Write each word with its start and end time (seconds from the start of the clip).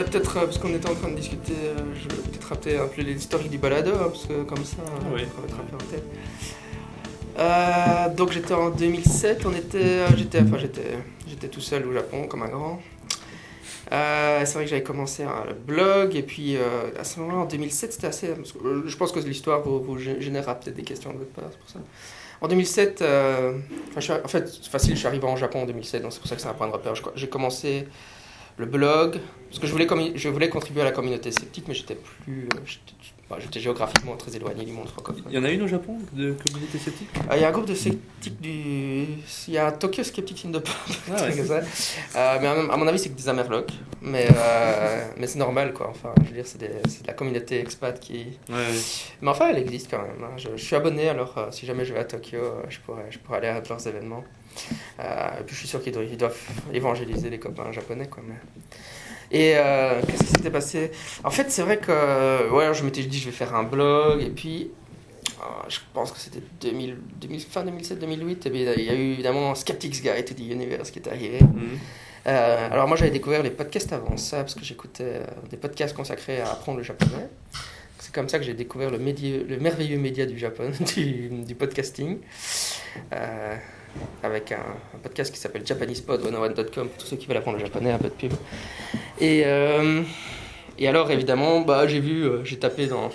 euh, 0.00 0.04
peut-être, 0.04 0.36
euh, 0.36 0.44
parce 0.46 0.58
qu'on 0.58 0.74
était 0.74 0.88
en 0.88 0.94
train 0.94 1.08
de 1.10 1.16
discuter, 1.16 1.52
euh, 1.54 1.76
je 1.94 2.02
vais 2.14 2.22
peut-être 2.22 2.48
rappeler 2.48 2.76
un 2.76 2.86
peu 2.88 3.02
l'historique 3.02 3.50
du 3.50 3.58
balado, 3.58 3.90
hein, 3.94 4.08
parce 4.10 4.26
que 4.26 4.42
comme 4.42 4.64
ça, 4.64 4.76
on 5.10 5.14
Oui. 5.14 5.22
va 5.22 5.42
mettre 5.42 5.54
un 5.60 5.64
peu 5.64 5.76
en 5.76 5.90
tête. 5.90 6.04
Euh, 7.38 8.08
donc 8.14 8.32
j'étais 8.32 8.54
en 8.54 8.70
2007, 8.70 9.46
on 9.46 9.52
était, 9.54 10.00
j'étais, 10.16 10.40
enfin 10.40 10.58
j'étais, 10.58 10.98
j'étais 11.28 11.48
tout 11.48 11.60
seul 11.60 11.86
au 11.86 11.92
Japon 11.92 12.26
comme 12.26 12.42
un 12.42 12.48
grand. 12.48 12.80
Euh, 13.92 14.42
c'est 14.44 14.54
vrai 14.54 14.64
que 14.64 14.70
j'avais 14.70 14.82
commencé 14.82 15.22
un 15.24 15.44
blog 15.66 16.14
et 16.14 16.22
puis 16.22 16.56
euh, 16.56 16.90
à 16.98 17.02
ce 17.04 17.18
moment-là 17.20 17.38
en 17.38 17.44
2007 17.46 17.92
c'était 17.94 18.06
assez, 18.06 18.28
je 18.86 18.96
pense 18.96 19.10
que 19.10 19.18
l'histoire 19.20 19.62
vous, 19.62 19.82
vous 19.82 19.98
gé- 19.98 20.20
générera 20.20 20.54
peut-être 20.54 20.76
des 20.76 20.82
questions 20.84 21.12
de 21.12 21.18
votre 21.18 21.30
part, 21.32 21.46
c'est 21.50 21.58
pour 21.58 21.68
ça. 21.70 21.78
En 22.40 22.46
2007, 22.48 23.02
euh, 23.02 23.52
enfin, 23.88 24.00
je 24.00 24.00
suis- 24.00 24.12
en 24.12 24.28
fait 24.28 24.48
c'est 24.48 24.70
facile, 24.70 24.94
je 24.94 24.98
suis 24.98 25.08
arrivé 25.08 25.24
en 25.26 25.36
Japon 25.36 25.62
en 25.62 25.66
2007, 25.66 26.02
donc 26.02 26.12
c'est 26.12 26.20
pour 26.20 26.28
ça 26.28 26.36
que 26.36 26.42
c'est 26.42 26.48
un 26.48 26.54
point 26.54 26.68
de 26.68 26.72
repère. 26.72 26.92
J'ai 27.16 27.28
commencé 27.28 27.86
le 28.60 28.66
blog 28.66 29.18
parce 29.48 29.58
que 29.58 29.66
je 29.66 29.72
voulais, 29.72 29.88
je 30.14 30.28
voulais 30.28 30.48
contribuer 30.48 30.82
à 30.82 30.84
la 30.84 30.92
communauté 30.92 31.32
sceptique, 31.32 31.64
mais 31.66 31.74
j'étais 31.74 31.96
plus, 31.96 32.44
euh, 32.54 32.58
j'étais 32.64 32.80
bah, 33.28 33.36
j'étais 33.40 33.60
géographiquement 33.60 34.16
très 34.16 34.34
éloigné 34.34 34.64
du 34.64 34.72
monde 34.72 34.88
francophone. 34.88 35.22
Il 35.28 35.34
y 35.36 35.38
en 35.38 35.44
a 35.44 35.50
une 35.50 35.62
au 35.62 35.68
Japon 35.68 35.98
de 36.12 36.32
communauté 36.32 36.78
sceptique? 36.78 37.08
Ah, 37.28 37.36
Il 37.36 37.42
y 37.42 37.44
a 37.44 37.48
un 37.48 37.52
groupe 37.52 37.66
de 37.66 37.74
sceptiques 37.76 38.40
du. 38.40 38.50
Il 38.50 39.54
y 39.54 39.58
a 39.58 39.66
un 39.68 39.72
Tokyo 39.72 40.02
Skeptics 40.02 40.44
in 40.46 40.50
the 40.50 40.58
Pub. 40.58 40.74
Ah 41.16 41.22
ouais. 41.22 41.62
Euh, 42.16 42.38
mais 42.40 42.46
à 42.48 42.54
mon- 42.56 42.70
à 42.70 42.76
mon 42.76 42.86
avis, 42.88 42.98
c'est 42.98 43.10
que 43.10 43.16
des 43.16 43.28
Amerlocs. 43.28 43.72
Mais, 44.02 44.26
euh, 44.36 45.04
mais 45.16 45.28
c'est 45.28 45.38
normal, 45.38 45.72
quoi. 45.72 45.90
Enfin, 45.90 46.12
je 46.24 46.28
veux 46.28 46.34
dire, 46.34 46.44
c'est 46.46 46.58
de 46.60 47.06
la 47.06 47.12
communauté 47.12 47.60
expat 47.60 47.98
qui. 48.00 48.26
Ouais, 48.48 48.56
Mais 49.22 49.30
enfin, 49.30 49.48
elle 49.50 49.58
existe 49.58 49.88
quand 49.92 50.02
même. 50.02 50.24
hein. 50.24 50.32
Je, 50.36 50.48
je 50.56 50.64
suis 50.64 50.74
abonné, 50.74 51.08
alors 51.08 51.48
si 51.52 51.66
jamais 51.66 51.84
je 51.84 51.92
vais 51.94 52.00
à 52.00 52.04
Tokyo, 52.04 52.38
je 52.68 52.78
pourrais, 52.80 53.06
je 53.10 53.18
pourrais 53.20 53.38
aller 53.38 53.48
à 53.48 53.60
leurs 53.68 53.86
événements. 53.86 54.24
Euh, 55.00 55.40
et 55.40 55.42
puis 55.44 55.54
je 55.54 55.60
suis 55.60 55.68
sûr 55.68 55.82
qu'ils 55.82 56.16
doivent, 56.16 56.36
évangéliser 56.72 57.30
les 57.30 57.38
copains 57.38 57.72
japonais, 57.72 58.06
quoi. 58.08 58.22
Mais... 58.26 58.34
Et 59.32 59.54
euh, 59.56 60.00
qu'est-ce 60.06 60.24
qui 60.24 60.30
s'était 60.30 60.50
passé? 60.50 60.90
En 61.22 61.30
fait, 61.30 61.50
c'est 61.50 61.62
vrai 61.62 61.78
que 61.78 61.90
euh, 61.90 62.50
ouais, 62.50 62.74
je 62.74 62.82
m'étais 62.84 63.02
dit, 63.02 63.18
je 63.18 63.26
vais 63.26 63.32
faire 63.36 63.54
un 63.54 63.62
blog, 63.62 64.22
et 64.22 64.30
puis. 64.30 64.70
euh, 65.40 65.68
je 65.68 65.78
pense 65.94 66.12
que 66.12 66.18
c'était 66.18 66.42
2000, 66.60 66.98
2000 67.20 67.40
fin 67.40 67.64
2007-2008, 67.64 68.46
et 68.46 68.50
bien, 68.50 68.72
il 68.76 68.84
y 68.84 68.90
a 68.90 68.94
eu 68.94 69.12
évidemment 69.12 69.54
Skeptics 69.54 70.02
Guide 70.02 70.24
to 70.24 70.34
the 70.34 70.40
Universe 70.40 70.90
qui 70.90 70.98
est 70.98 71.08
arrivé. 71.08 71.40
Mhm. 71.40 71.78
Euh, 72.26 72.68
alors 72.70 72.86
moi 72.86 72.98
j'avais 72.98 73.10
découvert 73.10 73.42
les 73.42 73.50
podcasts 73.50 73.94
avant 73.94 74.18
ça 74.18 74.38
parce 74.40 74.54
que 74.54 74.62
j'écoutais 74.62 75.22
des 75.48 75.56
podcasts 75.56 75.96
consacrés 75.96 76.42
à 76.42 76.50
apprendre 76.52 76.76
le 76.76 76.84
japonais. 76.84 77.28
C'est 78.10 78.16
comme 78.16 78.28
ça 78.28 78.40
que 78.40 78.44
j'ai 78.44 78.54
découvert 78.54 78.90
le, 78.90 78.98
merveilleux 78.98 79.96
média 79.96 80.26
du 80.26 80.36
Japon, 80.36 80.72
du, 80.96 81.54
podcasting, 81.54 82.18
euh, 83.12 83.54
avec 84.24 84.50
un, 84.50 84.64
podcast 85.00 85.32
qui 85.32 85.38
s'appelle 85.38 85.62
JapanesePod101.com 85.62 86.88
pour 86.88 86.98
tous 86.98 87.06
ceux 87.06 87.16
qui 87.16 87.28
veulent 87.28 87.36
apprendre 87.36 87.58
le 87.58 87.64
japonais, 87.64 87.92
un 87.92 87.98
peu 87.98 88.08
de 88.08 88.14
pub. 88.14 88.32
Et, 89.20 89.44
euh, 89.46 90.02
et 90.76 90.88
alors 90.88 91.08
évidemment, 91.12 91.60
bah, 91.60 91.84
euh, 91.88 92.40
j'ai 92.42 92.58
tapé 92.58 92.88
dans, 92.88 93.12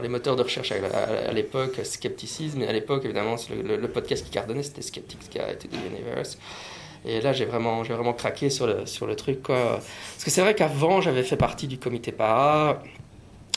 les 0.00 0.08
moteurs 0.08 0.36
de 0.36 0.42
recherche 0.42 0.72
à, 0.72 1.32
l'époque 1.32 1.78
Skepticisme, 1.84 2.62
et 2.62 2.66
à 2.66 2.72
l'époque 2.72 3.04
évidemment 3.04 3.36
le, 3.50 3.76
le- 3.76 3.88
podcast 3.88 4.24
qui 4.24 4.30
cartonnait 4.30 4.62
c'était 4.62 4.80
Skeptics 4.80 5.30
Guide 5.30 5.58
to 5.58 5.68
the 5.68 5.92
Universe. 5.92 6.38
Et 7.04 7.20
là, 7.20 7.34
j'ai 7.34 7.44
vraiment, 7.44 7.82
craqué 8.14 8.48
sur 8.48 8.66
le, 8.66 9.16
truc. 9.16 9.42
Parce 9.42 10.24
que 10.24 10.30
c'est 10.30 10.40
vrai 10.40 10.54
qu'avant, 10.54 11.02
j'avais 11.02 11.24
fait 11.24 11.36
partie 11.36 11.66
du 11.66 11.76
comité 11.76 12.10
para. 12.10 12.82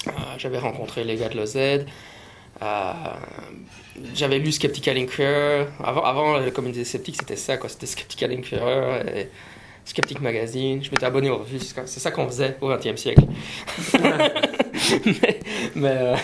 Euh, 0.07 0.11
j'avais 0.37 0.59
rencontré 0.59 1.03
les 1.03 1.15
gars 1.15 1.29
de 1.29 1.37
l'OZ. 1.37 1.85
Euh, 2.61 2.93
j'avais 4.13 4.39
lu 4.39 4.51
Skeptical 4.51 4.97
Inquirer. 4.97 5.65
Avant, 5.83 6.03
avant, 6.03 6.37
le 6.37 6.51
comité 6.51 6.83
sceptique, 6.83 7.15
c'était 7.19 7.35
ça. 7.35 7.57
Quoi. 7.57 7.69
C'était 7.69 7.85
Skeptical 7.85 8.31
Inquirer 8.31 9.01
et 9.15 9.29
Skeptic 9.85 10.21
Magazine. 10.21 10.83
Je 10.83 10.91
m'étais 10.91 11.05
abonné 11.05 11.29
aux 11.29 11.37
revues. 11.37 11.59
C'est 11.59 11.99
ça 11.99 12.11
qu'on 12.11 12.27
faisait 12.27 12.57
au 12.61 12.69
XXe 12.69 12.95
siècle. 12.95 13.23
mais, 14.01 15.39
mais, 15.75 15.89
euh, 15.89 16.15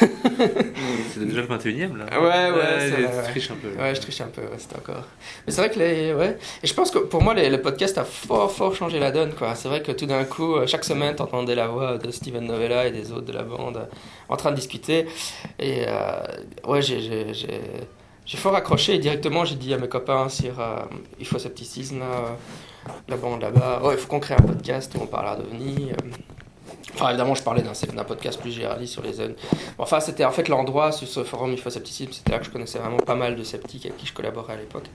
C'est 1.12 1.26
déjà 1.26 1.40
le 1.42 1.46
21ème 1.46 1.96
là. 1.96 2.06
Ouais, 2.20 2.50
ouais, 2.50 2.92
ouais. 2.92 3.22
triche 3.24 3.50
un 3.50 3.54
peu. 3.56 3.68
Ouais, 3.80 3.94
je 3.94 4.00
triche 4.00 4.20
un 4.20 4.26
peu, 4.28 4.40
ouais, 4.42 4.56
c'est 4.58 4.76
encore. 4.76 5.04
Mais 5.46 5.52
c'est 5.52 5.60
vrai 5.60 5.70
que 5.70 5.78
les, 5.78 6.14
ouais. 6.14 6.38
Et 6.62 6.66
je 6.66 6.74
pense 6.74 6.90
que 6.90 6.98
pour 6.98 7.22
moi, 7.22 7.34
les- 7.34 7.50
le 7.50 7.60
podcast 7.60 7.98
a 7.98 8.04
fort, 8.04 8.50
fort 8.50 8.74
changé 8.74 8.98
la 8.98 9.10
donne, 9.10 9.32
quoi. 9.34 9.54
C'est 9.54 9.68
vrai 9.68 9.82
que 9.82 9.92
tout 9.92 10.06
d'un 10.06 10.24
coup, 10.24 10.54
euh, 10.56 10.66
chaque 10.66 10.84
semaine, 10.84 11.14
t'entendais 11.16 11.54
la 11.54 11.68
voix 11.68 11.98
de 11.98 12.10
Steven 12.10 12.46
Novella 12.46 12.86
et 12.86 12.90
des 12.92 13.12
autres 13.12 13.26
de 13.26 13.32
la 13.32 13.42
bande 13.42 13.76
euh, 13.76 13.84
en 14.28 14.36
train 14.36 14.50
de 14.50 14.56
discuter. 14.56 15.06
Et 15.58 15.84
euh, 15.86 16.22
ouais, 16.66 16.82
j'ai, 16.82 17.32
j'ai, 17.34 18.36
fort 18.36 18.54
accroché 18.54 18.94
et 18.94 18.98
directement, 18.98 19.44
j'ai 19.44 19.56
dit 19.56 19.74
à 19.74 19.78
mes 19.78 19.88
copains 19.88 20.28
sur 20.28 20.58
euh, 20.60 20.76
Il 21.20 21.26
faut 21.26 21.38
scepticisme, 21.38 21.98
là, 21.98 22.36
la 23.08 23.16
bande 23.16 23.42
là-bas, 23.42 23.80
il 23.92 23.98
faut 23.98 24.08
qu'on 24.08 24.20
crée 24.20 24.34
un 24.34 24.42
podcast 24.42 24.92
où 24.98 25.02
on 25.02 25.06
parlera 25.06 25.36
d'OVNI. 25.36 25.90
euh. 25.92 26.10
Enfin, 26.94 27.08
évidemment, 27.10 27.34
je 27.34 27.42
parlais 27.42 27.62
d'un, 27.62 28.04
podcast 28.04 28.40
plus 28.40 28.50
généraliste 28.52 28.92
sur 28.92 29.02
les 29.02 29.12
zones. 29.12 29.34
Enfin, 29.78 30.00
c'était 30.00 30.24
en 30.24 30.30
fait 30.32 30.48
l'endroit 30.48 30.92
sur 30.92 31.08
ce 31.08 31.24
forum 31.24 31.52
IFO-Scepticisme, 31.54 32.12
c'était 32.12 32.32
là 32.32 32.38
que 32.38 32.44
je 32.44 32.50
connaissais 32.50 32.78
vraiment 32.78 32.98
pas 32.98 33.14
mal 33.14 33.36
de 33.36 33.42
sceptiques 33.42 33.86
avec 33.86 33.96
qui 33.98 34.06
je 34.06 34.12
collaborais 34.12 34.54
à 34.54 34.56
l'époque. 34.56 34.86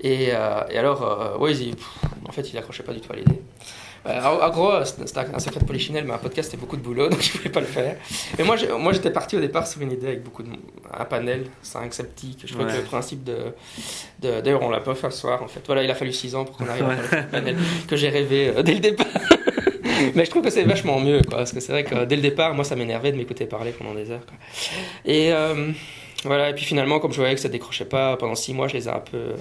Et, 0.00 0.28
euh, 0.32 0.60
et 0.70 0.78
alors, 0.78 1.02
euh, 1.02 1.38
ouais, 1.38 1.56
il- 1.56 1.74
pff, 1.74 1.86
en 2.28 2.32
fait, 2.32 2.52
il 2.52 2.58
accrochait 2.58 2.82
pas 2.82 2.92
du 2.92 3.00
tout 3.00 3.12
à 3.12 3.16
l'idée. 3.16 3.40
Euh, 4.06 4.20
en, 4.22 4.50
gros, 4.50 4.84
c'était 4.84 5.06
c'était 5.06 5.20
un 5.34 5.38
secret 5.40 5.58
de 5.58 5.64
polichinelle, 5.64 6.04
mais 6.04 6.12
un 6.12 6.18
podcast, 6.18 6.50
c'était 6.50 6.60
beaucoup 6.60 6.76
de 6.76 6.82
boulot, 6.82 7.08
donc 7.10 7.20
je 7.20 7.32
voulais 7.36 7.50
pas 7.50 7.58
le 7.60 7.66
faire. 7.66 7.96
Mais 8.38 8.44
moi, 8.44 8.92
j'étais 8.92 9.10
parti 9.10 9.36
au 9.36 9.40
départ 9.40 9.66
sur 9.66 9.80
une 9.82 9.90
idée 9.90 10.06
avec 10.06 10.22
beaucoup 10.22 10.44
de. 10.44 10.50
un 10.96 11.04
panel, 11.06 11.46
5 11.62 11.92
sceptiques. 11.92 12.44
Je 12.46 12.54
Ouais. 12.56 12.66
que 12.66 12.76
le 12.76 12.82
principe 12.82 13.24
de. 13.24 13.36
D'ailleurs, 14.20 14.62
on 14.62 14.70
l'a 14.70 14.80
pas 14.80 14.94
fait 14.94 15.10
ce 15.10 15.18
soir, 15.18 15.42
en 15.42 15.48
fait. 15.48 15.60
Voilà, 15.66 15.82
il 15.82 15.90
a 15.90 15.94
fallu 15.96 16.12
6 16.12 16.36
ans 16.36 16.44
pour 16.44 16.56
qu'on 16.56 16.68
arrive 16.68 16.84
à 16.88 16.96
faire 16.96 17.22
le 17.24 17.28
panel 17.30 17.56
que 17.88 17.96
j'ai 17.96 18.08
rêvé 18.08 18.52
euh, 18.56 18.62
dès 18.62 18.74
le 18.74 18.80
départ. 18.80 19.06
Mais 20.16 20.24
je 20.24 20.30
trouve 20.30 20.42
que 20.42 20.50
c'est 20.50 20.64
vachement 20.64 20.98
mieux, 20.98 21.20
quoi, 21.22 21.38
parce 21.38 21.52
que 21.52 21.60
c'est 21.60 21.72
vrai 21.72 21.84
que 21.84 22.06
dès 22.06 22.16
le 22.16 22.22
départ, 22.22 22.54
moi, 22.54 22.64
ça 22.64 22.74
m'énervait 22.74 23.12
de 23.12 23.18
m'écouter 23.18 23.44
parler 23.46 23.72
pendant 23.72 23.94
des 23.94 24.10
heures. 24.10 24.24
Et 25.04 25.30
euh, 25.32 25.70
voilà, 26.24 26.50
et 26.50 26.54
puis 26.54 26.64
finalement, 26.64 26.98
comme 26.98 27.12
je 27.12 27.18
voyais 27.18 27.34
que 27.34 27.40
ça 27.40 27.50
décrochait 27.50 27.84
pas, 27.84 28.16
pendant 28.16 28.34
six 28.34 28.54
mois, 28.54 28.66
je 28.66 28.74
les 28.74 28.88
ai 28.88 28.90
un 28.90 29.00
peu. 29.00 29.18
euh, 29.18 29.36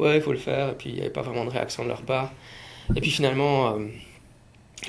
ouais, 0.00 0.16
il 0.16 0.20
faut 0.20 0.32
le 0.32 0.38
faire, 0.38 0.70
et 0.70 0.74
puis 0.74 0.90
il 0.90 0.94
n'y 0.96 1.00
avait 1.02 1.10
pas 1.10 1.22
vraiment 1.22 1.44
de 1.44 1.50
réaction 1.50 1.84
de 1.84 1.88
leur 1.88 2.02
part. 2.02 2.32
Et 2.96 3.00
puis 3.00 3.10
finalement, 3.12 3.68
euh, 3.76 3.86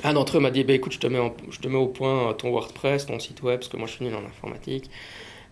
un 0.02 0.14
d'entre 0.14 0.36
eux 0.38 0.40
m'a 0.40 0.50
dit 0.50 0.64
bah, 0.64 0.72
écoute, 0.72 0.92
je 0.92 0.98
te, 0.98 1.06
mets 1.06 1.20
je 1.50 1.58
te 1.60 1.68
mets 1.68 1.76
au 1.78 1.86
point 1.86 2.34
ton 2.34 2.50
WordPress, 2.50 3.06
ton 3.06 3.18
site 3.20 3.42
web, 3.42 3.60
parce 3.60 3.68
que 3.68 3.76
moi 3.76 3.86
je 3.86 3.92
suis 3.92 4.04
nul 4.04 4.14
en 4.14 4.24
informatique. 4.24 4.90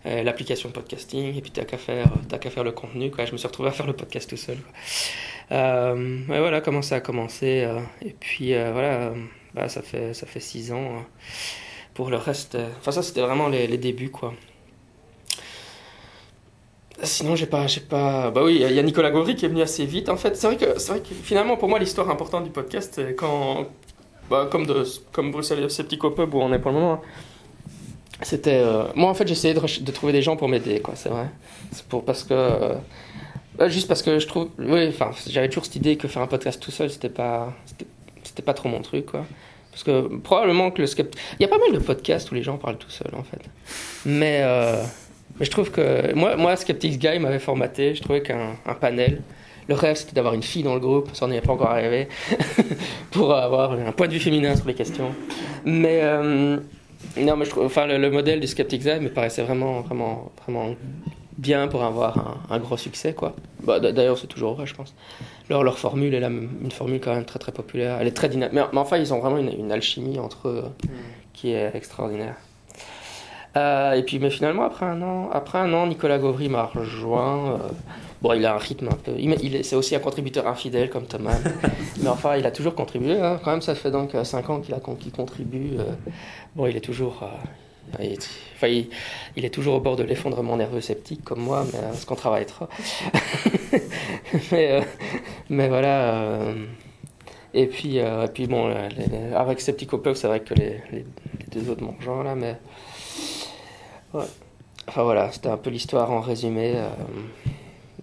Euh, 0.05 0.23
l'application 0.23 0.69
podcasting 0.69 1.35
et 1.35 1.41
puis 1.41 1.51
t'as 1.51 1.65
qu'à 1.65 1.77
faire 1.77 2.09
t'as 2.29 2.37
qu'à 2.37 2.49
faire 2.49 2.63
le 2.63 2.71
contenu 2.71 3.11
quoi 3.11 3.25
je 3.25 3.33
me 3.33 3.37
suis 3.37 3.47
retrouvé 3.47 3.69
à 3.69 3.71
faire 3.71 3.87
le 3.87 3.93
podcast 3.93 4.29
tout 4.29 4.37
seul 4.37 4.57
quoi. 4.57 4.73
Euh, 5.57 6.19
voilà 6.27 6.61
comment 6.61 6.81
ça 6.81 6.95
a 6.95 6.99
commencé 7.01 7.63
euh, 7.63 7.79
et 8.01 8.15
puis 8.19 8.53
euh, 8.53 8.71
voilà 8.71 8.87
euh, 9.09 9.13
bah, 9.53 9.67
ça 9.67 9.81
fait 9.81 10.13
ça 10.13 10.25
fait 10.25 10.39
six 10.39 10.71
ans 10.71 10.77
euh, 10.83 10.99
pour 11.93 12.09
le 12.09 12.17
reste 12.17 12.55
euh, 12.55 12.69
enfin 12.79 12.91
ça 12.91 13.03
c'était 13.03 13.21
vraiment 13.21 13.49
les, 13.49 13.67
les 13.67 13.77
débuts 13.77 14.11
quoi 14.11 14.33
Sinon, 17.01 17.35
j'ai 17.37 17.45
pas, 17.45 17.65
pas. 17.89 18.29
Bah 18.29 18.41
oui, 18.43 18.55
il 18.61 18.73
y 18.73 18.79
a 18.79 18.83
Nicolas 18.83 19.09
Gauvry 19.09 19.35
qui 19.35 19.45
est 19.45 19.47
venu 19.47 19.61
assez 19.61 19.85
vite. 19.85 20.09
En 20.09 20.17
fait, 20.17 20.35
c'est 20.35 20.47
vrai 20.47 20.57
que, 20.57 20.65
vrai 20.87 20.99
que 20.99 21.13
finalement, 21.23 21.55
pour 21.55 21.69
moi, 21.69 21.79
l'histoire 21.79 22.09
importante 22.09 22.43
du 22.43 22.49
podcast, 22.49 22.99
quand, 23.15 23.67
bah, 24.29 24.47
comme 24.51 24.65
de, 24.65 24.83
comme 25.13 25.31
Bruxelles 25.31 25.69
Sceptico 25.71 26.11
Pub 26.11 26.33
où 26.33 26.41
on 26.41 26.51
est 26.51 26.59
pour 26.59 26.71
le 26.71 26.77
moment, 26.77 27.01
c'était. 28.21 28.61
euh, 28.63 28.83
Moi, 28.95 29.09
en 29.09 29.13
fait, 29.13 29.27
j'essayais 29.27 29.53
de, 29.53 29.91
trouver 29.91 30.13
des 30.13 30.21
gens 30.21 30.35
pour 30.35 30.47
m'aider, 30.49 30.79
quoi. 30.79 30.93
C'est 30.95 31.09
vrai. 31.09 31.27
C'est 31.71 31.85
pour 31.85 32.03
parce 32.05 32.23
que. 32.23 32.33
euh, 32.33 32.75
juste 33.69 33.87
parce 33.87 34.01
que 34.01 34.19
je 34.19 34.27
trouve. 34.27 34.49
Oui, 34.57 34.87
enfin, 34.87 35.11
j'avais 35.29 35.47
toujours 35.49 35.65
cette 35.65 35.75
idée 35.75 35.95
que 35.97 36.07
faire 36.07 36.21
un 36.21 36.27
podcast 36.27 36.61
tout 36.61 36.71
seul, 36.71 36.89
c'était 36.89 37.09
pas, 37.09 37.53
c'était, 38.23 38.41
pas 38.43 38.53
trop 38.53 38.69
mon 38.69 38.81
truc, 38.81 39.07
quoi. 39.07 39.25
Parce 39.71 39.83
que 39.83 40.17
probablement 40.17 40.71
que 40.71 40.81
le 40.81 40.87
scept... 40.87 41.15
Il 41.39 41.43
y 41.43 41.45
a 41.45 41.47
pas 41.47 41.57
mal 41.59 41.71
de 41.71 41.79
podcasts 41.79 42.31
où 42.31 42.35
les 42.35 42.43
gens 42.43 42.57
parlent 42.57 42.77
tout 42.77 42.89
seuls, 42.89 43.13
en 43.15 43.23
fait. 43.23 43.41
Mais. 44.05 44.41
euh, 44.43 44.83
mais 45.39 45.45
je 45.45 45.51
trouve 45.51 45.71
que 45.71 46.13
moi, 46.15 46.35
moi 46.35 46.55
Skeptics 46.57 46.99
Guy 46.99 47.17
m'avait 47.19 47.39
formaté. 47.39 47.95
Je 47.95 48.01
trouvais 48.01 48.21
qu'un 48.21 48.57
un 48.65 48.73
panel, 48.73 49.21
le 49.69 49.75
rêve 49.75 49.95
c'était 49.95 50.13
d'avoir 50.13 50.33
une 50.33 50.43
fille 50.43 50.63
dans 50.63 50.73
le 50.73 50.81
groupe, 50.81 51.09
ça 51.13 51.27
n'y 51.27 51.37
est 51.37 51.41
pas 51.41 51.53
encore 51.53 51.69
arrivé, 51.69 52.09
pour 53.11 53.33
avoir 53.33 53.71
un 53.71 53.91
point 53.93 54.07
de 54.07 54.13
vue 54.13 54.19
féminin 54.19 54.55
sur 54.57 54.67
les 54.67 54.73
questions. 54.73 55.13
Mais 55.63 56.01
non, 57.17 57.35
mais 57.37 57.45
je 57.45 57.51
enfin, 57.59 57.85
le, 57.87 57.97
le 57.97 58.11
modèle 58.11 58.39
du 58.39 58.47
Skeptics 58.47 58.81
Guy 58.83 58.99
me 58.99 59.09
paraissait 59.09 59.43
vraiment, 59.43 59.81
vraiment, 59.81 60.31
vraiment 60.43 60.75
bien 61.37 61.67
pour 61.67 61.83
avoir 61.83 62.17
un, 62.49 62.55
un 62.55 62.59
gros 62.59 62.77
succès, 62.77 63.13
quoi. 63.13 63.33
Bah, 63.63 63.79
D'ailleurs, 63.79 64.17
c'est 64.17 64.27
toujours 64.27 64.55
vrai, 64.55 64.65
je 64.65 64.75
pense. 64.75 64.93
Leur, 65.49 65.63
leur 65.63 65.77
formule 65.79 66.13
est 66.13 66.19
là, 66.19 66.27
une 66.27 66.71
formule 66.71 66.99
quand 66.99 67.13
même 67.13 67.25
très 67.25 67.39
très 67.39 67.51
populaire. 67.51 67.97
Elle 68.01 68.07
est 68.07 68.11
très 68.11 68.29
dynamique. 68.29 68.53
Mais, 68.53 68.61
mais 68.73 68.79
enfin, 68.79 68.97
ils 68.97 69.13
ont 69.13 69.19
vraiment 69.19 69.37
une, 69.37 69.51
une 69.57 69.71
alchimie 69.71 70.19
entre 70.19 70.49
eux 70.49 70.63
euh, 70.65 70.89
qui 71.33 71.51
est 71.53 71.71
extraordinaire. 71.73 72.35
Euh, 73.57 73.93
et 73.93 74.03
puis, 74.03 74.19
mais 74.19 74.29
finalement, 74.29 74.63
après 74.63 74.85
un 74.85 75.01
an, 75.01 75.29
après 75.31 75.57
un 75.57 75.73
an 75.73 75.87
Nicolas 75.87 76.19
Gauvry 76.19 76.49
m'a 76.49 76.63
rejoint. 76.65 77.53
euh, 77.53 77.57
bon, 78.21 78.33
il 78.33 78.45
a 78.45 78.55
un 78.55 78.57
rythme 78.57 78.87
un 78.89 78.95
peu. 78.95 79.11
Il, 79.17 79.35
il 79.43 79.55
est, 79.55 79.63
c'est 79.63 79.75
aussi 79.75 79.95
un 79.95 79.99
contributeur 79.99 80.47
infidèle 80.47 80.89
comme 80.89 81.05
Thomas. 81.05 81.37
mais 82.01 82.09
enfin, 82.09 82.35
il 82.37 82.45
a 82.45 82.51
toujours 82.51 82.75
contribué. 82.75 83.19
hein. 83.19 83.39
Quand 83.43 83.51
même, 83.51 83.61
ça 83.61 83.75
fait 83.75 83.91
donc 83.91 84.11
5 84.23 84.49
ans 84.49 84.59
qu'il, 84.61 84.75
qu'il 84.99 85.11
contribue. 85.11 85.77
euh. 85.79 85.85
bon, 86.55 86.67
il 86.67 86.75
est 86.77 86.81
toujours. 86.81 87.23
euh, 87.23 87.27
il, 88.03 88.13
est- 88.13 88.29
enfin, 88.55 88.67
il, 88.67 88.89
il 89.35 89.45
est 89.45 89.49
toujours 89.49 89.75
au 89.75 89.79
bord 89.79 89.95
de 89.95 90.03
l'effondrement 90.03 90.55
nerveux 90.57 90.81
sceptique 90.81 91.23
comme 91.23 91.39
moi, 91.41 91.65
mais 91.73 91.79
euh, 91.79 91.89
parce 91.89 92.05
qu'on 92.05 92.15
travaille 92.15 92.45
trop. 92.45 92.67
mais, 94.51 94.71
euh, 94.71 94.81
mais 95.49 95.67
voilà. 95.69 96.13
euh, 96.13 96.65
Et 97.53 97.65
puis, 97.67 97.99
euh, 97.99 98.25
et 98.25 98.27
puis 98.27 98.45
bon, 98.47 98.67
les- 98.67 99.33
avec 99.35 99.59
ces 99.61 99.73
petits 99.73 99.87
copains, 99.87 100.13
c'est 100.13 100.27
vrai 100.27 100.41
que 100.41 100.53
les, 100.53 100.81
les- 100.91 101.05
les 101.39 101.61
deux 101.61 101.69
autres 101.71 101.83
rejoint 101.97 102.23
là, 102.23 102.35
mais. 102.35 102.57
Ouais. 104.13 104.25
Enfin 104.87 105.03
voilà, 105.03 105.31
c'était 105.31 105.49
un 105.49 105.57
peu 105.57 105.69
l'histoire 105.69 106.09
en 106.11 106.19
résumé 106.19 106.73
euh, 106.75 106.89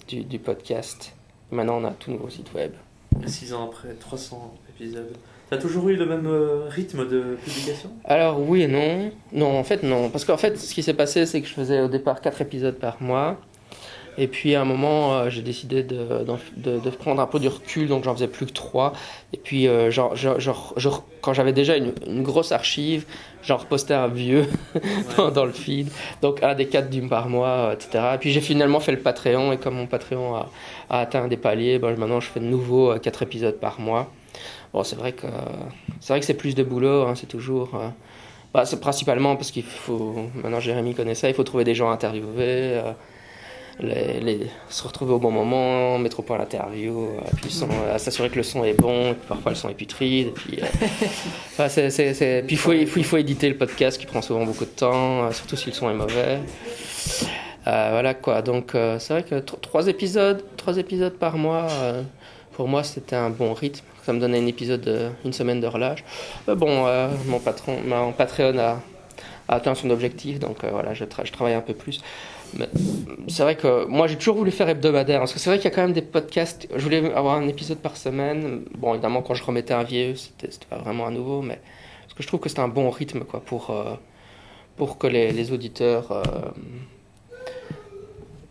du, 0.08 0.24
du 0.24 0.38
podcast. 0.38 1.14
Maintenant, 1.50 1.78
on 1.80 1.84
a 1.84 1.88
un 1.88 1.92
tout 1.92 2.10
nouveau 2.10 2.28
site 2.28 2.52
web. 2.54 2.72
6 3.26 3.54
ans 3.54 3.66
après, 3.66 3.94
300 3.94 4.54
épisodes. 4.68 5.16
T'as 5.48 5.58
toujours 5.58 5.88
eu 5.88 5.96
le 5.96 6.06
même 6.06 6.26
euh, 6.26 6.68
rythme 6.68 7.08
de 7.08 7.36
publication? 7.44 7.90
Alors 8.04 8.40
oui 8.40 8.62
et 8.62 8.66
non. 8.66 9.12
Non, 9.32 9.56
en 9.56 9.62
fait 9.62 9.84
non. 9.84 10.10
Parce 10.10 10.24
qu'en 10.24 10.36
fait, 10.36 10.58
ce 10.58 10.74
qui 10.74 10.82
s'est 10.82 10.94
passé, 10.94 11.24
c'est 11.24 11.40
que 11.40 11.46
je 11.46 11.54
faisais 11.54 11.80
au 11.80 11.88
départ 11.88 12.20
4 12.20 12.40
épisodes 12.42 12.74
par 12.76 13.00
mois. 13.00 13.38
Et 14.18 14.28
puis 14.28 14.54
à 14.54 14.62
un 14.62 14.64
moment, 14.64 15.14
euh, 15.14 15.30
j'ai 15.30 15.42
décidé 15.42 15.82
de, 15.82 16.24
prendre 16.98 17.20
un 17.20 17.26
peu 17.26 17.38
du 17.38 17.48
recul, 17.48 17.88
donc 17.88 18.04
j'en 18.04 18.14
faisais 18.14 18.28
plus 18.28 18.46
que 18.46 18.52
3. 18.52 18.92
Et 19.32 19.36
puis 19.36 19.68
euh, 19.68 19.90
quand 21.20 21.34
j'avais 21.34 21.52
déjà 21.52 21.76
une, 21.76 22.22
grosse 22.22 22.52
archive, 22.52 23.04
j'en 23.42 23.58
repostais 23.58 23.94
un 23.94 24.08
vieux 24.08 24.46
dans, 25.34 25.44
le 25.44 25.52
feed. 25.52 25.88
Donc 26.22 26.42
un 26.42 26.54
des 26.54 26.66
4 26.66 26.88
d'une 26.88 27.08
par 27.08 27.28
mois, 27.28 27.48
euh, 27.48 27.74
etc. 27.74 28.04
Et 28.14 28.18
puis 28.18 28.32
j'ai 28.32 28.40
finalement 28.40 28.80
fait 28.80 28.92
le 28.92 29.00
Patreon, 29.00 29.52
et 29.52 29.58
comme 29.58 29.74
mon 29.74 29.86
Patreon 29.86 30.34
a, 30.34 30.50
a 30.88 31.00
atteint 31.00 31.28
des 31.28 31.36
paliers, 31.36 31.78
ben, 31.78 31.94
maintenant 31.96 32.20
je 32.20 32.28
fais 32.28 32.40
de 32.40 32.46
nouveau 32.46 32.98
4 32.98 33.22
épisodes 33.22 33.58
par 33.60 33.80
mois. 33.80 34.10
Bon, 34.72 34.82
c'est 34.82 34.96
vrai 34.96 35.12
que 35.12 35.26
c'est 36.00 36.12
vrai 36.12 36.20
que 36.20 36.26
c'est 36.26 36.34
plus 36.34 36.54
de 36.54 36.62
boulot, 36.62 37.02
hein, 37.02 37.14
c'est 37.14 37.26
toujours. 37.26 37.70
bah, 38.54 38.64
c'est 38.64 38.80
principalement 38.80 39.36
parce 39.36 39.50
qu'il 39.50 39.62
faut. 39.62 40.30
Maintenant, 40.34 40.60
Jérémy 40.60 40.94
connaît 40.94 41.14
ça, 41.14 41.28
il 41.28 41.34
faut 41.34 41.44
trouver 41.44 41.64
des 41.64 41.74
gens 41.74 41.90
à 41.90 41.92
interviewer, 41.92 42.80
les, 43.80 44.20
les- 44.20 44.46
se 44.70 44.82
retrouver 44.84 45.12
au 45.12 45.18
bon 45.18 45.30
moment, 45.30 45.98
mettre 45.98 46.20
au 46.20 46.22
point 46.22 46.38
l'interview, 46.38 46.98
euh, 47.16 47.20
puis 47.42 47.50
euh, 47.62 47.98
s'assurer 47.98 48.30
que 48.30 48.36
le 48.36 48.42
son 48.42 48.64
est 48.64 48.72
bon, 48.74 49.14
parfois 49.28 49.52
le 49.52 49.56
son 49.56 49.68
est 49.68 49.74
putride. 49.74 50.30
Puis, 50.44 50.58
il 52.50 52.58
faut, 52.58 52.72
il, 52.72 52.86
faut, 52.86 52.98
il 53.00 53.04
faut 53.04 53.16
éditer 53.16 53.48
le 53.48 53.56
podcast 53.56 53.98
qui 54.00 54.06
prend 54.06 54.22
souvent 54.22 54.44
beaucoup 54.44 54.64
de 54.64 54.70
temps, 54.70 55.24
euh, 55.24 55.32
surtout 55.32 55.56
si 55.56 55.66
le 55.66 55.72
son 55.72 55.90
est 55.90 55.94
mauvais. 55.94 56.38
Euh, 57.66 57.88
voilà 57.90 58.14
quoi, 58.14 58.42
donc 58.42 58.74
euh, 58.74 58.98
c'est 58.98 59.12
vrai 59.12 59.22
que 59.24 59.40
tro- 59.40 59.56
trois 59.60 59.88
épisodes, 59.88 60.42
trois 60.56 60.76
épisodes 60.78 61.14
par 61.14 61.36
mois, 61.36 61.66
euh, 61.70 62.02
pour 62.52 62.68
moi 62.68 62.84
c'était 62.84 63.16
un 63.16 63.28
bon 63.30 63.52
rythme. 63.54 63.84
Ça 64.04 64.12
me 64.12 64.20
donnait 64.20 64.38
un 64.38 64.46
épisode, 64.46 64.82
de- 64.82 65.08
une 65.24 65.32
semaine 65.32 65.60
de 65.60 65.66
relâche. 65.66 66.04
Mais 66.46 66.54
bon, 66.54 66.86
mon, 67.26 67.40
patron, 67.40 67.78
mon 67.84 68.12
Patreon 68.12 68.56
a, 68.58 68.80
a 69.48 69.54
atteint 69.56 69.74
son 69.74 69.90
objectif, 69.90 70.38
donc 70.38 70.58
voilà, 70.64 70.94
je, 70.94 71.04
tra- 71.04 71.24
je 71.26 71.32
travaille 71.32 71.54
un 71.54 71.60
peu 71.60 71.74
plus. 71.74 72.00
C'est 73.28 73.42
vrai 73.42 73.56
que 73.56 73.84
moi 73.86 74.06
j'ai 74.06 74.16
toujours 74.16 74.36
voulu 74.36 74.50
faire 74.50 74.68
hebdomadaire, 74.68 75.18
parce 75.20 75.32
que 75.32 75.38
c'est 75.38 75.50
vrai 75.50 75.58
qu'il 75.58 75.68
y 75.70 75.72
a 75.72 75.74
quand 75.74 75.82
même 75.82 75.92
des 75.92 76.02
podcasts. 76.02 76.68
Je 76.74 76.82
voulais 76.82 77.12
avoir 77.12 77.36
un 77.36 77.48
épisode 77.48 77.78
par 77.78 77.96
semaine. 77.96 78.62
Bon, 78.78 78.94
évidemment, 78.94 79.22
quand 79.22 79.34
je 79.34 79.44
remettais 79.44 79.74
un 79.74 79.82
vieux, 79.82 80.14
c'était 80.14 80.48
pas 80.70 80.78
vraiment 80.78 81.06
un 81.06 81.10
nouveau, 81.10 81.42
mais 81.42 81.58
parce 82.02 82.14
que 82.14 82.22
je 82.22 82.28
trouve 82.28 82.40
que 82.40 82.48
c'est 82.48 82.60
un 82.60 82.68
bon 82.68 82.88
rythme 82.90 83.20
quoi, 83.24 83.40
pour, 83.40 83.70
euh, 83.70 83.94
pour 84.76 84.96
que 84.98 85.06
les, 85.06 85.32
les 85.32 85.52
auditeurs. 85.52 86.12
euh, 86.12 86.22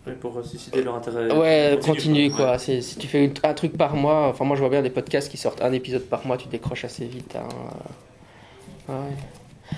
Ouais, 0.07 0.13
Pour 0.13 0.45
susciter 0.45 0.83
leur 0.83 0.93
intérêt. 0.95 1.31
Ouais, 1.31 1.79
continu, 1.81 1.95
continue 1.95 2.31
quoi. 2.31 2.59
Si 2.59 2.95
tu 2.99 3.07
fais 3.07 3.25
une- 3.25 3.33
un 3.43 3.53
truc 3.55 3.75
par 3.75 3.95
mois, 3.95 4.27
enfin 4.27 4.45
moi 4.45 4.55
je 4.55 4.61
vois 4.61 4.69
bien 4.69 4.83
des 4.83 4.91
podcasts 4.91 5.31
qui 5.31 5.37
sortent 5.37 5.63
un 5.63 5.71
épisode 5.73 6.03
par 6.03 6.27
mois, 6.27 6.37
tu 6.37 6.47
décroches 6.47 6.85
assez 6.85 7.05
vite. 7.05 7.35
hein. 7.35 7.47
Ouais. 8.87 8.95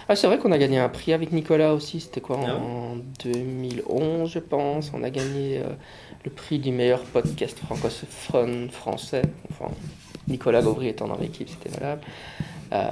Ah, 0.09 0.15
c'est 0.15 0.27
vrai 0.27 0.37
qu'on 0.37 0.51
a 0.51 0.57
gagné 0.57 0.79
un 0.79 0.89
prix 0.89 1.13
avec 1.13 1.31
Nicolas 1.31 1.73
aussi, 1.73 1.99
c'était 1.99 2.21
quoi 2.21 2.39
Ah 2.45 2.55
En 2.55 2.97
2011 3.23 4.29
je 4.29 4.39
pense. 4.39 4.91
On 4.93 5.03
a 5.03 5.09
gagné 5.09 5.59
euh, 5.59 5.69
le 6.23 6.31
prix 6.31 6.59
du 6.59 6.71
meilleur 6.71 7.01
podcast 7.01 7.57
francophone 7.59 8.69
français. 8.69 9.21
Enfin, 9.51 9.71
Nicolas 10.27 10.61
Gauvry 10.61 10.89
étant 10.89 11.07
dans 11.07 11.17
l'équipe, 11.17 11.49
c'était 11.49 11.77
valable. 11.77 12.01
Euh, 12.73 12.91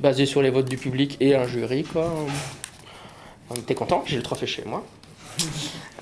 basé 0.00 0.26
sur 0.26 0.42
les 0.42 0.50
votes 0.50 0.68
du 0.68 0.76
public 0.76 1.16
et 1.20 1.36
un 1.36 1.46
jury 1.46 1.84
quoi. 1.84 2.12
On 3.50 3.54
était 3.54 3.74
content, 3.74 4.02
j'ai 4.06 4.16
le 4.16 4.22
trophée 4.22 4.46
chez 4.46 4.64
moi. 4.64 4.84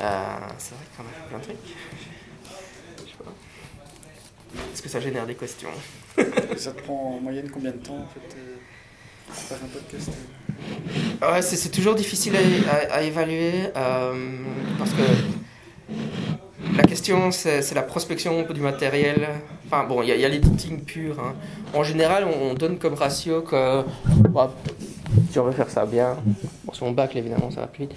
Euh, 0.00 0.36
c'est 0.56 0.74
vrai 0.74 0.84
qu'on 0.96 1.02
a 1.02 1.06
fait 1.08 1.28
plein 1.28 1.38
de 1.38 1.42
trucs. 1.44 1.56
Je 2.96 3.02
sais 3.02 3.16
pas. 3.18 4.62
Est-ce 4.72 4.82
que 4.82 4.88
ça 4.88 5.00
génère 5.00 5.26
des 5.26 5.34
questions? 5.34 5.68
Ça 6.56 6.72
te 6.72 6.80
prend 6.82 7.16
en 7.16 7.20
moyenne 7.20 7.50
combien 7.50 7.72
de 7.72 7.76
temps 7.76 7.98
en 7.98 8.06
fait 8.06 8.36
euh, 8.36 8.49
Ouais, 11.22 11.42
c'est, 11.42 11.56
toujours 11.70 11.94
difficile 11.94 12.34
à, 12.36 12.94
à- 12.96 13.02
évaluer 13.02 13.52
euh, 13.76 14.12
parce 14.78 14.90
que 14.92 15.02
la 16.76 16.82
question 16.84 17.30
c'est, 17.30 17.62
la 17.74 17.82
prospection 17.82 18.42
du 18.52 18.60
matériel. 18.60 19.28
Enfin 19.66 19.84
bon, 19.84 20.02
il 20.02 20.08
y, 20.08 20.24
a- 20.24 20.26
a 20.26 20.28
l'editing 20.28 20.80
pur. 20.82 21.18
hein. 21.20 21.34
En 21.74 21.82
général, 21.82 22.24
on, 22.26 22.50
on 22.50 22.54
donne 22.54 22.78
comme 22.78 22.94
ratio 22.94 23.42
que 23.42 23.82
bah, 24.30 24.52
si 25.30 25.38
on 25.38 25.44
veut 25.44 25.52
faire 25.52 25.70
ça 25.70 25.86
bien, 25.86 26.16
bon, 26.64 26.72
si 26.72 26.82
on 26.82 26.90
bâcle 26.92 27.18
évidemment 27.18 27.50
ça 27.50 27.60
va 27.62 27.66
plus 27.66 27.84
vite, 27.84 27.92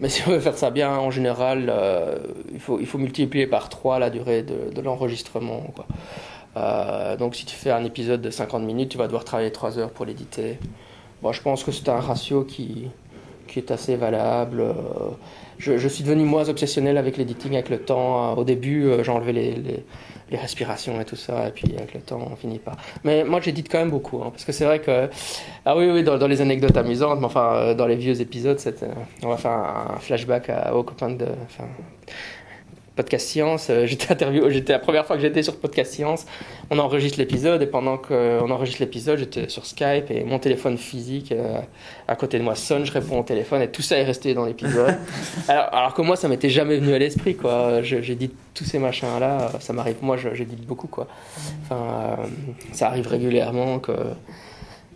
mais 0.00 0.08
si 0.08 0.22
on 0.26 0.30
veut 0.30 0.40
faire 0.40 0.58
ça 0.58 0.70
bien, 0.70 0.90
en 0.90 1.10
général, 1.10 1.70
euh, 1.72 2.18
il, 2.52 2.60
faut, 2.60 2.80
il 2.80 2.86
faut 2.86 2.98
multiplier 2.98 3.46
par 3.46 3.68
3 3.68 3.98
la 3.98 4.10
durée 4.10 4.42
de 4.42 4.80
l'enregistrement. 4.80 5.62
Euh, 6.56 7.16
donc 7.16 7.34
si 7.34 7.46
tu 7.46 7.56
fais 7.56 7.70
un 7.70 7.84
épisode 7.84 8.20
de 8.20 8.30
50 8.30 8.62
minutes, 8.62 8.90
tu 8.90 8.98
vas 8.98 9.06
devoir 9.06 9.24
travailler 9.24 9.52
3 9.52 9.78
heures 9.78 9.90
pour 9.90 10.04
l'éditer. 10.04 10.58
Bon, 11.22 11.32
je 11.32 11.40
pense 11.40 11.64
que 11.64 11.72
c'est 11.72 11.88
un 11.88 12.00
ratio 12.00 12.44
qui, 12.44 12.88
qui 13.52 13.58
est 13.58 13.70
assez 13.70 13.96
valable. 13.96 14.60
Euh, 14.60 14.74
Je, 15.58 15.88
suis 15.88 16.02
devenu 16.02 16.24
moins 16.24 16.48
obsessionnel 16.48 16.96
avec 16.98 17.16
l'editing 17.16 17.52
avec 17.52 17.68
le 17.68 17.78
temps. 17.78 18.34
Au 18.36 18.44
début, 18.44 18.86
euh, 18.86 19.04
j'enlevais 19.04 19.32
les, 19.32 19.54
les, 19.54 20.38
respirations 20.38 20.98
et 20.98 21.04
tout 21.04 21.14
ça, 21.14 21.48
et 21.48 21.50
puis 21.50 21.74
avec 21.76 21.92
le 21.92 22.00
temps, 22.00 22.26
on 22.32 22.36
finit 22.36 22.58
par. 22.58 22.76
Mais 23.04 23.22
moi, 23.22 23.38
j'édite 23.42 23.70
quand 23.70 23.78
même 23.78 23.90
beaucoup, 23.90 24.22
hein, 24.22 24.30
parce 24.30 24.44
que 24.44 24.52
c'est 24.52 24.64
vrai 24.64 24.80
que. 24.80 25.08
Ah 25.66 25.76
oui, 25.76 25.90
oui, 25.90 26.02
dans, 26.02 26.26
les 26.26 26.40
anecdotes 26.40 26.76
amusantes, 26.76 27.20
mais 27.20 27.26
enfin, 27.26 27.52
euh, 27.54 27.74
dans 27.74 27.86
les 27.86 27.96
vieux 27.96 28.18
épisodes, 28.20 28.58
on 29.22 29.28
va 29.28 29.36
faire 29.36 29.52
un, 29.52 29.98
flashback 30.00 30.48
à, 30.48 30.74
aux 30.74 30.82
copains 30.82 31.10
de. 31.10 31.26
Podcast 32.94 33.26
Science, 33.28 33.68
euh, 33.70 33.86
j'étais 33.86 34.12
interviewé, 34.12 34.50
j'étais 34.52 34.72
la 34.72 34.78
première 34.78 35.06
fois 35.06 35.16
que 35.16 35.22
j'étais 35.22 35.42
sur 35.42 35.56
Podcast 35.56 35.92
Science, 35.94 36.26
on 36.70 36.78
enregistre 36.78 37.18
l'épisode 37.18 37.62
et 37.62 37.66
pendant 37.66 37.96
qu'on 37.98 38.50
enregistre 38.50 38.80
l'épisode, 38.82 39.18
j'étais 39.18 39.48
sur 39.48 39.64
Skype 39.66 40.10
et 40.10 40.24
mon 40.24 40.38
téléphone 40.38 40.76
physique 40.78 41.32
euh, 41.32 41.58
à 42.08 42.16
côté 42.16 42.38
de 42.38 42.42
moi 42.44 42.54
sonne, 42.54 42.84
je 42.84 42.92
réponds 42.92 43.20
au 43.20 43.22
téléphone 43.24 43.62
et 43.62 43.68
tout 43.70 43.82
ça 43.82 43.96
est 43.96 44.04
resté 44.04 44.34
dans 44.34 44.44
l'épisode. 44.44 44.94
alors, 45.48 45.68
alors 45.74 45.94
que 45.94 46.02
moi, 46.02 46.16
ça 46.16 46.28
m'était 46.28 46.50
jamais 46.50 46.76
venu 46.78 46.92
à 46.94 46.98
l'esprit, 46.98 47.34
quoi. 47.36 47.82
J'ai 47.82 48.14
dit 48.14 48.30
tous 48.54 48.64
ces 48.64 48.78
machins 48.78 49.08
là, 49.20 49.50
ça 49.60 49.72
m'arrive, 49.72 49.96
moi 50.02 50.16
je- 50.16 50.34
j'édite 50.34 50.66
beaucoup, 50.66 50.88
quoi. 50.88 51.06
Enfin, 51.64 52.16
euh, 52.20 52.26
ça 52.72 52.88
arrive 52.88 53.06
régulièrement 53.06 53.78
que. 53.78 53.92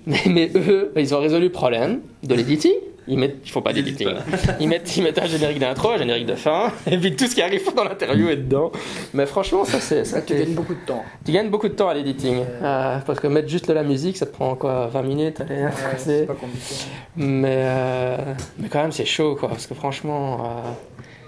Mais, 0.06 0.20
mais 0.28 0.50
eux, 0.54 0.92
ils 0.96 1.14
ont 1.14 1.20
résolu 1.20 1.46
le 1.46 1.52
problème 1.52 2.00
de 2.22 2.34
l'editing. 2.34 2.72
Ils 3.08 3.18
mettent, 3.18 3.36
ils 3.44 3.50
font 3.50 3.62
pas 3.62 3.72
d'editing. 3.72 4.08
Ils 4.60 4.68
mettent, 4.68 4.96
ils 4.96 5.02
mettent 5.04 5.18
un 5.20 5.26
générique 5.26 5.60
d'intro, 5.60 5.90
un 5.90 5.98
générique 5.98 6.26
de 6.26 6.34
fin, 6.34 6.72
et 6.90 6.98
puis 6.98 7.14
tout 7.14 7.26
ce 7.28 7.36
qui 7.36 7.42
arrive 7.42 7.62
dans 7.76 7.84
l'interview 7.84 8.28
est 8.30 8.36
dedans. 8.36 8.72
Mais 9.14 9.26
franchement, 9.26 9.64
ça 9.64 9.78
c'est, 9.78 10.04
ça 10.04 10.16
Ça, 10.16 10.22
tu 10.22 10.34
gagnes 10.34 10.54
beaucoup 10.54 10.74
de 10.74 10.84
temps. 10.84 11.04
tu 11.24 11.30
gagnes 11.30 11.48
beaucoup 11.48 11.68
de 11.68 11.74
temps 11.74 11.88
à 11.88 11.94
l'editing. 11.94 12.38
Euh, 12.62 12.98
parce 13.06 13.20
que 13.20 13.28
mettre 13.28 13.48
juste 13.48 13.68
de 13.68 13.74
la 13.74 13.84
musique, 13.84 14.16
ça 14.16 14.26
te 14.26 14.32
prend 14.32 14.56
quoi 14.56 14.88
20 14.88 15.02
minutes 15.02 15.40
allez, 15.40 15.62
Ouais, 15.62 15.70
c'est- 15.98 15.98
c'est 16.20 16.26
pas 16.26 16.34
compliqué. 16.34 16.74
mais, 17.16 17.54
euh, 17.60 18.16
mais 18.58 18.68
quand 18.68 18.82
même, 18.82 18.90
c'est 18.92 19.04
chaud, 19.04 19.36
quoi. 19.38 19.50
Parce 19.50 19.68
que 19.68 19.74
franchement, 19.74 20.40
euh, 20.44 20.70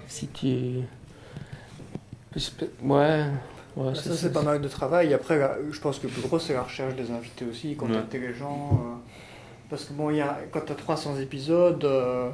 si 0.07 0.27
tu. 0.27 0.47
Ouais. 2.83 3.23
Ouais 3.79 3.95
Ça, 3.95 4.15
c'est 4.15 4.31
pas 4.33 4.41
mal 4.43 4.61
de 4.61 4.67
travail. 4.67 5.13
Après, 5.13 5.37
là, 5.39 5.57
je 5.71 5.79
pense 5.79 5.99
que 5.99 6.07
le 6.07 6.13
plus 6.13 6.21
gros, 6.21 6.39
c'est 6.39 6.53
la 6.53 6.63
recherche 6.63 6.95
des 6.95 7.11
invités 7.11 7.45
aussi, 7.45 7.75
contacter 7.75 8.19
les 8.19 8.33
gens. 8.33 8.69
euh, 8.73 8.95
parce 9.69 9.85
que 9.85 9.93
bon, 9.93 10.09
il 10.09 10.17
y 10.17 10.21
a, 10.21 10.39
quand 10.51 10.61
tu 10.65 10.71
as 10.71 10.75
300 10.75 11.19
épisodes, 11.19 11.83
euh, 11.85 12.29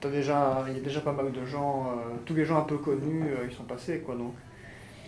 t'as 0.00 0.10
déjà, 0.10 0.64
il 0.68 0.74
y 0.74 0.80
a 0.80 0.82
déjà 0.82 1.00
pas 1.00 1.12
mal 1.12 1.32
de 1.32 1.44
gens, 1.44 1.86
euh, 1.88 2.14
tous 2.24 2.34
les 2.34 2.44
gens 2.44 2.58
un 2.58 2.62
peu 2.64 2.78
connus, 2.78 3.24
euh, 3.24 3.46
ils 3.50 3.54
sont 3.56 3.64
passés, 3.64 4.00
quoi. 4.00 4.14
Donc, 4.14 4.34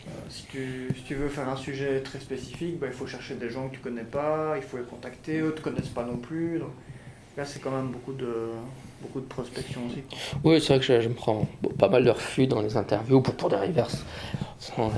euh, 0.06 0.10
si, 0.28 0.46
tu, 0.46 0.88
si 0.96 1.02
tu 1.04 1.14
veux 1.14 1.28
faire 1.28 1.48
un 1.48 1.56
sujet 1.56 2.00
très 2.02 2.18
spécifique, 2.20 2.78
bah, 2.80 2.86
il 2.88 2.92
faut 2.92 3.06
chercher 3.06 3.34
des 3.36 3.50
gens 3.50 3.68
que 3.68 3.74
tu 3.74 3.80
connais 3.80 4.02
pas, 4.04 4.54
il 4.56 4.62
faut 4.62 4.78
les 4.78 4.84
contacter, 4.84 5.40
eux 5.40 5.54
te 5.54 5.60
connaissent 5.60 5.88
pas 5.88 6.04
non 6.04 6.16
plus. 6.16 6.58
Donc, 6.58 6.70
là, 7.36 7.44
c'est 7.44 7.60
quand 7.60 7.70
même 7.70 7.88
beaucoup 7.88 8.12
de, 8.14 8.48
beaucoup 9.00 9.20
de 9.20 9.26
prospection 9.26 9.80
aussi. 9.86 10.02
Oui, 10.44 10.60
c'est 10.60 10.68
vrai 10.74 10.78
que 10.78 10.84
je, 10.84 11.00
je 11.00 11.08
me 11.08 11.14
prends 11.14 11.46
bon, 11.62 11.70
pas 11.70 11.88
mal 11.88 12.04
de 12.04 12.10
refus 12.10 12.46
dans 12.46 12.60
les 12.60 12.76
interviews 12.76 13.20
pour, 13.20 13.34
pour 13.34 13.48
des 13.48 13.56
reverses. 13.56 14.04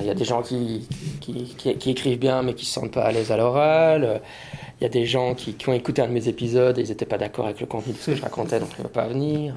Il 0.01 0.07
y 0.07 0.11
a 0.11 0.15
des 0.15 0.25
gens 0.25 0.43
qui, 0.43 0.89
qui, 1.21 1.55
qui, 1.57 1.77
qui 1.77 1.91
écrivent 1.91 2.19
bien 2.19 2.43
mais 2.43 2.55
qui 2.55 2.65
se 2.65 2.73
sentent 2.73 2.93
pas 2.93 3.05
à 3.05 3.13
l'aise 3.13 3.31
à 3.31 3.37
l'oral. 3.37 4.21
Il 4.81 4.83
y 4.83 4.87
a 4.87 4.91
des 4.91 5.07
gens 5.07 5.35
qui, 5.35 5.55
qui 5.55 5.69
ont 5.69 5.73
écouté 5.73 6.03
un 6.03 6.09
de 6.09 6.13
mes 6.13 6.27
épisodes 6.29 6.77
et 6.79 6.83
ils 6.83 6.89
n'étaient 6.89 7.07
pas 7.07 7.19
d'accord 7.19 7.45
avec 7.45 7.61
le 7.61 7.67
contenu 7.67 7.93
de 7.93 7.99
ce 7.99 8.11
que 8.11 8.17
je 8.17 8.23
racontais 8.23 8.59
donc 8.59 8.71
ils 8.77 8.79
ne 8.79 8.83
veulent 8.85 8.93
pas 8.93 9.07
venir. 9.07 9.55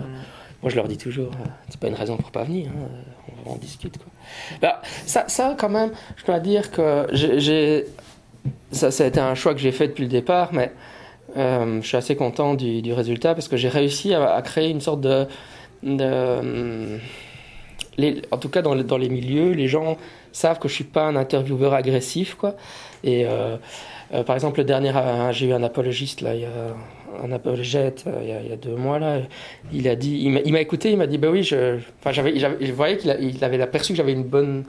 Moi 0.62 0.72
je 0.72 0.76
leur 0.76 0.88
dis 0.88 0.98
toujours, 0.98 1.32
euh, 1.34 1.48
c'est 1.70 1.80
pas 1.80 1.88
une 1.88 1.96
raison 1.96 2.18
pour 2.18 2.32
pas 2.32 2.44
venir, 2.44 2.70
hein, 2.70 2.88
on, 3.46 3.52
on 3.54 3.56
discute. 3.58 3.98
Quoi. 3.98 4.08
Bah, 4.62 4.82
ça, 5.06 5.26
ça, 5.28 5.56
quand 5.58 5.70
même, 5.70 5.92
je 6.16 6.26
dois 6.26 6.40
dire 6.40 6.72
que 6.72 7.08
j'ai-. 7.12 7.86
Ça, 8.72 8.90
ça 8.90 9.04
a 9.04 9.08
été 9.08 9.20
un 9.20 9.36
choix 9.36 9.54
que 9.54 9.60
j'ai 9.60 9.72
fait 9.72 9.88
depuis 9.88 10.04
le 10.04 10.10
départ, 10.10 10.54
mais 10.54 10.68
euh, 10.68 10.72
je 11.36 11.82
suis 11.84 11.98
assez 11.98 12.16
content 12.16 12.54
du, 12.54 12.82
du 12.82 12.94
résultat 12.94 13.34
parce 13.36 13.48
que 13.48 13.58
j'ai 13.58 13.70
réussi 13.70 14.14
à, 14.14 14.34
à 14.34 14.42
créer 14.42 14.70
une 14.70 14.82
sorte 14.82 15.02
de. 15.02 15.28
de 15.84 16.40
hum, 16.40 17.00
en 18.32 18.38
tout 18.38 18.50
cas, 18.50 18.62
dans, 18.62 18.74
les- 18.74 19.10
milieux, 19.10 19.52
les 19.52 19.68
gens 19.68 19.98
savent 20.32 20.60
que 20.60 20.68
je 20.68 20.74
suis 20.74 20.84
pas 20.84 21.04
un 21.08 21.16
intervieweur 21.16 21.74
agressif, 21.74 22.36
quoi. 22.36 22.56
Et, 23.04 23.26
euh, 23.26 23.58
Euh, 24.14 24.24
par 24.24 24.36
exemple, 24.36 24.60
le 24.60 24.66
dernier, 24.66 24.92
euh, 24.96 25.32
j'ai 25.32 25.48
eu 25.48 25.54
un 25.54 25.64
apologiste, 25.64 26.22
là, 26.22 26.36
il 26.36 26.42
y 26.42 26.46
a, 26.46 26.50
un 27.24 27.32
apologète, 27.32 28.04
euh, 28.08 28.42
il 28.44 28.50
y 28.50 28.54
a, 28.54 28.58
deux 28.58 28.76
mois, 28.76 29.00
là. 29.00 29.20
Il 29.74 29.88
a 29.88 29.96
dit, 29.96 30.20
il 30.24 30.52
m'a- 30.54 30.60
écouté, 30.60 30.92
il 30.92 30.98
m'a 30.98 31.08
dit, 31.08 31.18
bah 31.18 31.30
oui, 31.32 31.44
je, 31.44 31.78
enfin, 32.00 32.12
j'avais, 32.12 32.38
je 32.38 32.72
voyais 32.74 32.98
qu'il 32.98 33.44
avait 33.44 33.62
aperçu 33.62 33.94
que 33.94 33.98
j'avais 33.98 34.12
une 34.12 34.24
bonne 34.24 34.64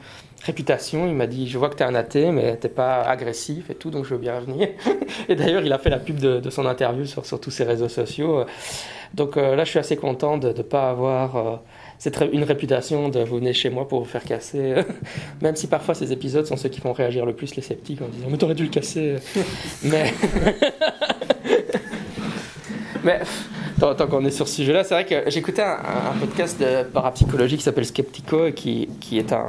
réputation. 0.44 1.06
Il 1.06 1.14
m'a 1.14 1.26
dit, 1.26 1.48
je 1.48 1.58
vois 1.58 1.68
que 1.68 1.76
tu 1.76 1.82
es 1.82 1.86
un 1.86 1.94
athée, 1.94 2.30
mais 2.30 2.56
t'es 2.56 2.68
pas 2.68 3.02
agressif 3.02 3.68
et 3.70 3.74
tout, 3.74 3.90
donc 3.90 4.04
je 4.04 4.10
veux 4.14 4.20
bien 4.20 4.38
revenir. 4.38 4.68
et 5.28 5.34
d'ailleurs, 5.34 5.62
il 5.64 5.72
a 5.72 5.78
fait 5.78 5.90
la 5.90 5.98
pub 5.98 6.18
de, 6.18 6.48
son 6.50 6.64
interview 6.66 7.04
sur, 7.04 7.26
sur 7.26 7.40
tous 7.40 7.50
ses 7.50 7.64
réseaux 7.64 7.88
sociaux. 7.88 8.44
Donc 9.14 9.36
là, 9.36 9.64
je 9.64 9.70
suis 9.70 9.78
assez 9.78 9.96
content 9.96 10.38
de 10.38 10.48
ne 10.48 10.62
pas 10.62 10.90
avoir 10.90 11.60
ré- 12.16 12.30
une 12.32 12.44
réputation 12.44 13.08
de 13.08 13.20
vous 13.20 13.36
venez 13.36 13.52
chez 13.52 13.70
moi 13.70 13.88
pour 13.88 14.00
vous 14.00 14.04
faire 14.06 14.24
casser. 14.24 14.74
Même 15.42 15.56
si 15.56 15.66
parfois 15.66 15.94
ces 15.94 16.12
épisodes 16.12 16.46
sont 16.46 16.56
ceux 16.56 16.68
qui 16.68 16.80
font 16.80 16.92
réagir 16.92 17.26
le 17.26 17.34
plus 17.34 17.54
les 17.56 17.62
sceptiques 17.62 18.00
en 18.02 18.08
disant 18.08 18.26
mais 18.30 18.38
t'aurais 18.38 18.54
dû 18.54 18.64
le 18.64 18.68
casser. 18.70 19.16
mais 19.82 20.12
mais 23.04 23.20
tant, 23.78 23.94
qu'on 24.06 24.24
est 24.24 24.30
sur 24.30 24.48
ce 24.48 24.56
sujet-là, 24.56 24.84
c'est 24.84 24.94
vrai 24.94 25.06
que 25.06 25.30
j'écoutais 25.30 25.62
un, 25.62 25.78
podcast 26.18 26.60
de 26.60 26.82
parapsychologie 26.84 27.56
qui 27.56 27.62
s'appelle 27.62 27.84
Skeptico 27.84 28.50
qui, 28.52 28.88
qui 29.00 29.18
est 29.18 29.32
un, 29.32 29.46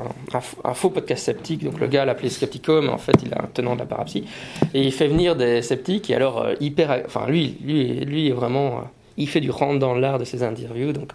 un 0.64 0.74
faux 0.74 0.90
podcast 0.90 1.26
sceptique. 1.26 1.64
Donc 1.64 1.80
le 1.80 1.88
gars 1.88 2.06
l'appelait 2.06 2.30
Skeptico, 2.30 2.82
mais 2.82 2.90
en 2.90 2.98
fait 2.98 3.14
il 3.24 3.30
est 3.30 3.38
un 3.38 3.48
tenant 3.54 3.76
de 3.76 3.80
la 3.80 3.86
parapsie. 3.86 4.26
Et 4.74 4.84
il 4.84 4.92
fait 4.92 5.08
venir 5.08 5.36
des 5.36 5.62
sceptiques 5.62 6.10
et 6.10 6.16
alors 6.16 6.42
euh, 6.44 6.54
hyper. 6.60 7.04
Enfin 7.06 7.26
lui, 7.28 7.58
lui, 7.64 8.00
lui 8.06 8.28
est 8.28 8.32
vraiment. 8.34 8.78
euh, 8.78 8.82
il 9.18 9.28
fait 9.28 9.42
du 9.42 9.52
rentre 9.52 9.80
dans 9.80 9.96
l'art 9.96 10.20
de 10.20 10.26
ses 10.26 10.44
interviews. 10.44 10.94
Donc 10.94 11.12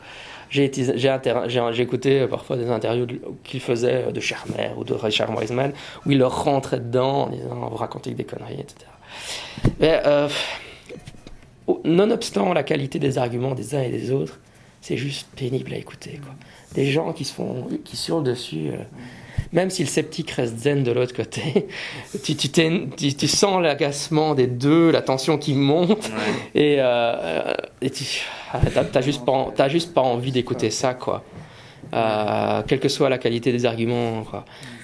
j'ai 0.51 0.71
écouté 1.81 2.27
parfois 2.27 2.57
des 2.57 2.69
interviews 2.69 3.07
qu'il 3.43 3.61
faisait 3.61 4.13
de 4.13 4.21
Charmer 4.21 4.71
ou 4.77 4.85
de 4.85 4.93
Richard 4.93 5.37
Wiseman 5.37 5.73
où 6.05 6.11
il 6.11 6.19
leur 6.19 6.45
rentrait 6.45 6.81
dedans 6.81 7.25
en 7.25 7.29
disant 7.31 7.69
vous 7.71 7.77
racontez 7.77 8.11
des 8.13 8.25
conneries, 8.25 8.61
etc. 8.61 8.87
Mais, 9.81 10.03
euh, 10.07 10.29
nonobstant 11.85 12.53
la 12.53 12.63
qualité 12.63 12.99
des 12.99 13.19
arguments 13.19 13.55
des 13.55 13.75
uns 13.75 13.83
et 13.83 13.91
des 13.91 14.11
autres, 14.11 14.41
c'est 14.81 14.97
juste 14.97 15.29
pénible 15.37 15.73
à 15.73 15.77
écouter. 15.77 16.21
Des 16.75 16.87
gens 16.87 17.13
qui 17.13 17.25
se 17.25 17.33
font, 17.33 17.69
qui 17.85 17.97
surent 17.97 18.23
dessus, 18.23 18.71
euh, 18.73 18.83
même 19.53 19.71
si 19.71 19.83
le 19.83 19.89
sceptique 19.89 20.31
reste 20.33 20.57
zen 20.59 20.83
de 20.83 20.93
l'autre 20.93 21.15
côté, 21.15 21.67
tu, 22.25 22.35
tu, 22.37 22.49
t'es- 22.49 22.89
tu- 22.97 23.15
tu 23.15 23.29
sens 23.29 23.63
l'agacement 23.63 24.35
des 24.35 24.47
deux, 24.47 24.91
la 24.91 25.03
tension 25.03 25.39
qui 25.39 25.55
monte, 25.55 25.91
Ouais. 26.07 26.61
et, 26.61 26.77
euh, 26.79 27.53
et 27.81 27.91
tu 27.91 28.05
ah, 28.53 28.61
t'as, 28.73 28.85
t'as 28.85 29.01
juste 29.01 29.25
pas, 29.25 29.69
juste 29.69 29.97
envie 29.97 30.33
d'écouter 30.33 30.71
ça, 30.71 30.95
quoi. 30.95 31.25
Euh, 31.95 32.63
quelle 32.67 32.81
que 32.81 32.89
soit 32.89 33.11
la 33.11 33.19
qualité 33.19 33.53
des 33.53 33.67
arguments. 33.67 34.25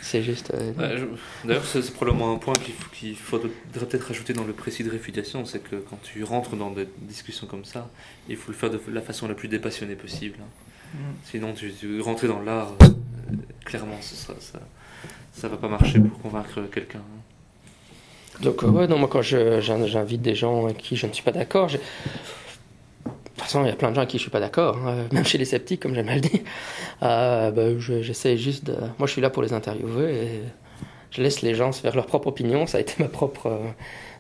C'est 0.03 0.23
juste. 0.23 0.53
euh, 0.53 0.73
Ouais, 0.73 0.97
je- 0.99 1.47
D'ailleurs, 1.49 1.65
c'est 1.65 1.91
probablement 1.95 2.33
un 2.35 2.37
point 2.37 2.53
qu'il 2.55 2.75
faut- 2.75 2.91
qu'il 2.95 3.15
faudrait 3.17 3.49
peut-être 3.73 4.09
rajouter 4.09 4.33
dans 4.35 4.45
le 4.45 4.53
précis 4.53 4.85
de 4.85 4.91
réfutation, 4.91 5.45
c'est 5.47 5.61
que 5.63 5.77
quand 5.77 5.99
tu 6.03 6.23
rentres 6.25 6.57
dans 6.57 6.71
des 6.71 6.87
discussions 7.01 7.47
comme 7.47 7.65
ça, 7.65 7.89
il 8.29 8.37
faut 8.37 8.51
le 8.53 8.57
faire 8.59 8.69
de 8.71 8.79
la 8.93 9.01
façon 9.01 9.27
la 9.29 9.35
plus 9.35 9.49
dépassionnée 9.49 9.95
possible. 9.95 10.37
hein. 10.41 10.47
Sinon, 11.25 11.53
tu, 11.53 11.73
tu 11.73 12.01
rentrer 12.01 12.29
dans 12.29 12.41
l'art, 12.41 12.73
euh, 12.83 12.87
clairement, 13.65 13.97
ce 14.01 14.15
ça, 14.17 14.35
ça 15.33 15.49
va 15.49 15.57
pas 15.57 15.69
marcher 15.69 15.99
pour 16.01 16.19
convaincre 16.21 16.63
quelqu'un. 16.73 16.99
hein. 17.01 18.41
Donc, 18.43 18.63
euh, 18.63 18.69
ouais, 18.69 18.87
non, 18.87 18.99
moi, 18.99 19.09
quand 19.11 19.23
j'invite 19.23 20.23
des 20.23 20.35
gens 20.35 20.65
avec 20.67 20.79
qui 20.79 20.97
je 20.97 21.07
ne 21.07 21.13
suis 21.13 21.23
pas 21.25 21.33
d'accord, 21.33 21.67
de 21.69 21.73
toute 21.77 23.43
façon, 23.43 23.65
il 23.65 23.69
y 23.69 23.71
a 23.73 23.77
plein 23.77 23.91
de 23.91 23.95
gens 23.95 24.01
avec 24.01 24.11
qui 24.11 24.19
je 24.19 24.23
suis 24.23 24.31
pas 24.31 24.41
d'accord, 24.41 24.77
hein, 24.87 25.07
même 25.13 25.25
chez 25.25 25.39
les 25.39 25.45
sceptiques, 25.45 25.81
comme 25.81 25.95
j'aime 25.95 26.09
le 26.09 26.21
dire. 26.21 26.41
Euh, 27.03 27.77
je- 27.79 28.03
J'essaie 28.03 28.37
juste. 28.37 28.71
Moi, 28.99 29.07
je 29.07 29.13
suis 29.13 29.21
là 29.23 29.31
pour 29.31 29.43
les 29.43 29.53
interviewer 29.53 30.13
et 30.15 30.41
je 31.11 31.23
laisse 31.23 31.43
les 31.43 31.55
gens 31.55 31.73
se 31.73 31.81
faire 31.81 31.95
leur 31.95 32.07
propre 32.07 32.29
opinion. 32.29 32.67
Ça 32.67 32.79
a 32.79 32.81
été 32.81 32.95
ma 32.99 33.09
propre. 33.09 33.47
euh, 33.47 33.59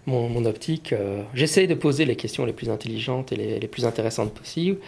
mon, 0.06 0.28
mon 0.30 0.46
optique. 0.46 0.94
euh. 0.94 1.22
J'essaie 1.34 1.66
de 1.66 1.74
poser 1.74 2.06
les 2.06 2.16
questions 2.16 2.46
les 2.46 2.54
plus 2.54 2.70
intelligentes 2.70 3.30
et 3.32 3.36
les, 3.36 3.58
les 3.60 3.68
plus 3.68 3.84
intéressantes 3.84 4.32
possibles. 4.32 4.78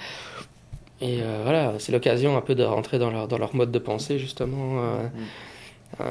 Et 1.02 1.20
euh, 1.22 1.40
voilà, 1.44 1.74
c'est 1.78 1.92
l'occasion 1.92 2.36
un 2.36 2.40
peu 2.42 2.54
de 2.54 2.62
rentrer 2.64 2.98
dans 2.98 3.10
leur, 3.10 3.26
dans 3.28 3.38
leur 3.38 3.54
mode 3.54 3.70
de 3.72 3.78
pensée, 3.78 4.18
justement. 4.18 4.82
euh. 4.82 5.08
Euh, 6.00 6.04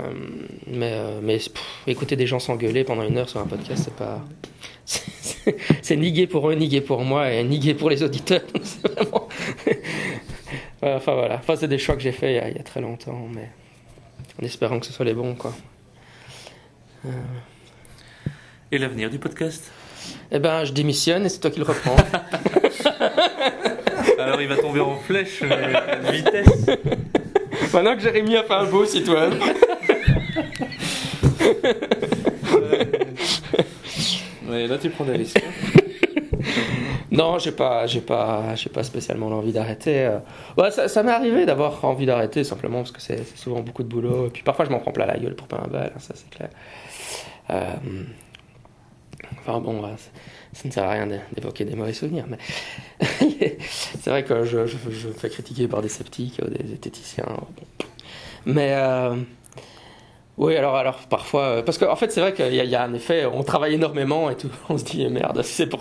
mais 0.67 0.91
euh, 0.93 1.19
mais 1.23 1.37
pff, 1.37 1.53
écouter 1.87 2.15
des 2.17 2.27
gens 2.27 2.39
s'engueuler 2.39 2.83
pendant 2.83 3.03
une 3.03 3.17
heure 3.17 3.29
sur 3.29 3.39
un 3.39 3.45
podcast, 3.47 3.83
c'est 3.85 3.95
pas. 3.95 4.19
c'est- 4.85 5.03
C'est 5.21 5.55
c'est 5.81 5.95
ni 5.95 6.11
gai 6.11 6.27
pour 6.27 6.49
eux, 6.49 6.55
ni 6.55 6.67
gai 6.67 6.81
pour 6.81 7.01
moi, 7.03 7.31
et 7.31 7.43
ni 7.43 7.59
gai 7.59 7.73
pour 7.75 7.89
les 7.89 8.03
auditeurs. 8.03 8.41
Vraiment. 8.83 9.27
Enfin 10.81 11.13
voilà. 11.13 11.35
Enfin, 11.35 11.55
c'est 11.55 11.67
des 11.67 11.77
choix 11.77 11.95
que 11.95 12.01
j'ai 12.01 12.11
faits 12.11 12.31
il, 12.31 12.35
y 12.35 12.39
a- 12.39 12.49
il 12.49 12.57
y 12.57 12.59
a 12.59 12.63
très 12.63 12.81
longtemps, 12.81 13.27
mais 13.33 13.49
en 14.41 14.45
espérant 14.45 14.79
que 14.79 14.85
ce 14.85 14.93
soit 14.93 15.05
les 15.05 15.13
bons, 15.13 15.35
quoi. 15.35 15.53
Euh, 17.05 17.09
Et 18.71 18.77
l'avenir 18.77 19.09
du 19.09 19.19
podcast? 19.19 19.71
Eh 20.31 20.39
ben, 20.39 20.63
je 20.65 20.71
démissionne 20.73 21.25
et 21.25 21.29
c'est 21.29 21.39
toi 21.39 21.51
qui 21.51 21.59
le 21.59 21.65
reprends. 21.65 21.95
Alors, 24.29 24.41
il 24.43 24.47
va 24.47 24.57
tomber 24.57 24.79
en 24.79 24.95
flèche 24.95 25.41
euh, 25.41 25.73
à 26.07 26.11
vitesse. 26.11 26.67
Maintenant 27.73 27.95
que 27.95 28.01
Jérémy 28.03 28.37
a 28.37 28.43
fait 28.43 28.53
un 28.53 28.65
beau 28.65 28.83
web. 28.85 29.33
Ouais, 34.47 34.67
là, 34.67 34.77
tu 34.77 34.89
prends 34.91 35.05
des 35.05 35.13
risques. 35.13 35.41
Non, 37.11 37.39
j'ai 37.39 37.51
pas, 37.51 37.87
j'ai 37.87 38.01
pas, 38.01 38.53
j'ai 38.55 38.69
pas 38.69 38.83
spécialement 38.83 39.29
l'envie 39.29 39.51
d'arrêter. 39.51 40.05
euh. 40.05 40.19
Ouais, 40.57 40.69
ça, 40.69 40.87
ça 40.87 41.01
m'est 41.01 41.11
arrivé 41.11 41.47
d'avoir 41.47 41.83
envie 41.83 42.05
d'arrêter 42.05 42.43
simplement 42.43 42.77
parce 42.79 42.91
que 42.91 43.01
c'est 43.01 43.35
souvent 43.35 43.61
beaucoup 43.61 43.81
de 43.81 43.87
boulot. 43.89 44.27
Et 44.27 44.29
puis 44.29 44.43
parfois 44.43 44.65
je 44.65 44.69
m'en 44.69 44.79
prends 44.79 44.91
plein 44.91 45.07
la 45.07 45.17
gueule 45.17 45.35
pour 45.35 45.47
pas 45.47 45.57
un 45.65 45.67
bal, 45.67 45.91
hein, 45.95 45.99
ça 45.99 46.13
c'est 46.15 46.29
clair. 46.29 46.49
Euh, 47.49 47.73
Enfin 49.41 49.59
bon, 49.59 49.81
ouais, 49.83 49.89
ça, 50.53 50.67
ne 50.67 50.71
sert 50.71 50.83
à 50.85 50.91
rien 50.91 51.05
d'é- 51.05 51.19
d'évoquer 51.35 51.65
des 51.65 51.75
mauvais 51.75 51.93
souvenirs, 51.93 52.25
mais 52.27 52.37
c'est 54.01 54.09
vrai 54.09 54.23
que 54.23 54.43
je, 54.43 54.65
je, 54.65 54.77
je 54.89 55.07
me 55.07 55.13
fais 55.13 55.29
critiquer 55.29 55.67
par 55.67 55.81
des 55.81 55.89
sceptiques, 55.89 56.39
euh, 56.41 56.47
des 56.49 56.67
zététiciens. 56.67 57.25
bon. 57.27 57.85
Mais 58.45 58.73
euh, 58.73 59.15
oui, 60.37 60.55
alors, 60.55 60.77
alors 60.77 60.99
parfois, 61.09 61.41
euh, 61.43 61.61
parce 61.61 61.77
qu'en 61.77 61.97
fait 61.97 62.11
c'est 62.13 62.21
vrai 62.21 62.33
qu'il 62.33 62.53
y, 62.53 62.75
a- 62.75 62.81
un 62.83 62.93
effet, 62.93 63.25
on 63.25 63.43
travaille 63.43 63.73
énormément 63.73 64.29
et 64.29 64.37
tout, 64.37 64.49
on 64.69 64.77
se 64.77 64.85
dit 64.85 65.05
merde, 65.09 65.41
si 65.43 65.53
c'est 65.53 65.67
pour, 65.67 65.79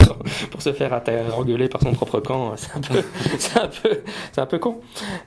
pour 0.50 0.60
se 0.62 0.72
faire 0.72 1.00
engueuler 1.36 1.68
par 1.68 1.80
son 1.80 1.92
propre 1.92 2.18
camp, 2.18 2.54
c'est 2.56 2.74
un 2.76 2.80
peu, 2.80 2.98
un 4.36 4.42
un 4.42 4.46
peu 4.46 4.58
con. 4.58 4.80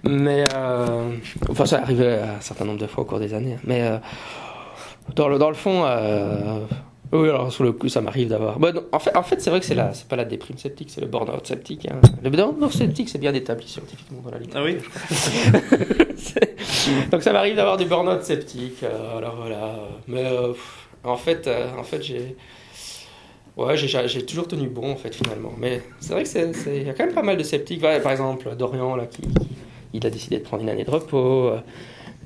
Mais 0.03 0.43
euh, 0.53 1.13
enfin 1.49 1.65
ça 1.65 1.79
arrivait 1.81 2.19
un 2.19 2.41
certain 2.41 2.65
nombre 2.65 2.79
de 2.79 2.87
fois 2.87 3.03
au 3.03 3.07
cours 3.07 3.19
des 3.19 3.33
années, 3.33 3.57
mais 3.63 3.81
euh, 3.83 3.97
dans 5.15 5.29
le 5.29 5.37
dans 5.39 5.49
le 5.49 5.55
fond. 5.55 5.85
Euh, 7.13 7.21
oui, 7.21 7.29
alors 7.29 7.51
sur 7.51 7.63
le 7.63 7.71
coup, 7.73 7.89
ça 7.89 8.01
m'arrive 8.01 8.27
d'avoir. 8.29 8.59
Non, 8.59 8.71
en 8.91 8.99
fait, 8.99 9.15
en 9.15 9.23
fait 9.23 9.41
c'est 9.41 9.49
vrai 9.49 9.59
que 9.59 9.65
c'est 9.65 9.75
la, 9.75 9.93
c'est 9.93 10.07
pas 10.07 10.15
la 10.15 10.25
déprime 10.25 10.57
sceptique, 10.57 10.89
c'est 10.91 11.01
le 11.01 11.07
burn-out 11.07 11.45
sceptique. 11.45 11.87
hein. 11.91 11.99
Le 12.23 12.29
burn-out 12.29 12.71
sceptique, 12.71 13.09
c'est 13.09 13.17
bien 13.19 13.33
établi 13.33 13.67
scientifiquement 13.67 14.19
dans 14.23 14.31
la 14.31 14.39
littérature. 14.39 14.79
Ah 15.03 15.07
oui 15.09 16.05
Donc 17.11 17.23
ça 17.23 17.33
m'arrive 17.33 17.55
d'avoir 17.55 17.77
du 17.77 17.85
burn-out 17.85 18.23
sceptique. 18.23 18.83
euh, 18.83 19.17
alors 19.17 19.35
voilà. 19.35 19.75
Mais 20.07 20.25
euh, 20.25 20.53
en 21.03 21.17
fait, 21.17 21.47
euh, 21.47 21.67
en 21.77 21.83
fait 21.83 22.01
j'ai. 22.01 22.35
Ouais, 23.57 23.75
j'ai- 23.75 24.25
toujours 24.25 24.47
tenu 24.47 24.67
bon 24.69 24.91
en 24.91 24.95
fait 24.95 25.13
finalement. 25.13 25.51
Mais 25.57 25.81
c'est 25.99 26.13
vrai 26.13 26.23
que 26.23 26.29
c'est, 26.29 26.51
il 26.77 26.87
y 26.87 26.89
a 26.89 26.93
quand 26.93 27.05
même 27.05 27.13
pas 27.13 27.21
mal 27.21 27.35
de 27.37 27.43
sceptiques. 27.43 27.83
Ouais, 27.83 27.99
par 27.99 28.13
exemple, 28.13 28.55
Dorian 28.57 28.95
là 28.95 29.05
qui, 29.05 29.21
qui- 29.23 29.49
il 29.93 30.05
a 30.07 30.09
décidé 30.09 30.37
de 30.37 30.43
prendre 30.43 30.63
une 30.63 30.69
année 30.69 30.85
de 30.85 30.89
repos. 30.91 31.51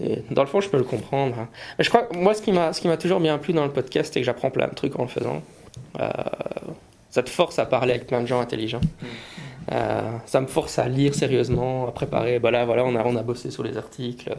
Et 0.01 0.23
dans 0.31 0.41
le 0.43 0.47
fond, 0.47 0.61
je 0.61 0.69
peux 0.69 0.77
le 0.77 0.83
comprendre. 0.83 1.37
hein. 1.39 1.47
Mais 1.77 1.83
je 1.83 1.89
crois 1.89 2.03
que 2.03 2.15
moi, 2.17 2.33
ce 2.33 2.41
qui 2.41 2.51
m'a, 2.51 2.97
toujours 2.97 3.19
bien 3.19 3.37
plu 3.37 3.53
dans 3.53 3.65
le 3.65 3.71
podcast, 3.71 4.13
c'est 4.13 4.19
que 4.19 4.25
j'apprends 4.25 4.49
plein 4.51 4.67
de 4.67 4.73
trucs 4.75 4.97
en 4.99 5.03
le 5.03 5.07
faisant. 5.09 5.41
Euh, 5.99 6.09
ça 7.09 7.23
te 7.23 7.29
force 7.29 7.59
à 7.59 7.65
parler 7.65 7.93
avec 7.93 8.07
plein 8.07 8.21
de 8.21 8.27
gens 8.27 8.41
intelligents. 8.41 8.81
Euh, 9.71 10.01
ça 10.25 10.41
me 10.41 10.47
force 10.47 10.77
à 10.79 10.87
lire 10.87 11.15
sérieusement, 11.15 11.87
à 11.87 11.91
préparer. 11.91 12.39
Bah 12.39 12.51
là, 12.51 12.65
voilà, 12.65 12.83
on 12.85 12.93
a, 12.95 13.03
on 13.05 13.15
a 13.15 13.23
bossé 13.23 13.49
sur 13.51 13.63
les 13.63 13.77
articles. 13.77 14.35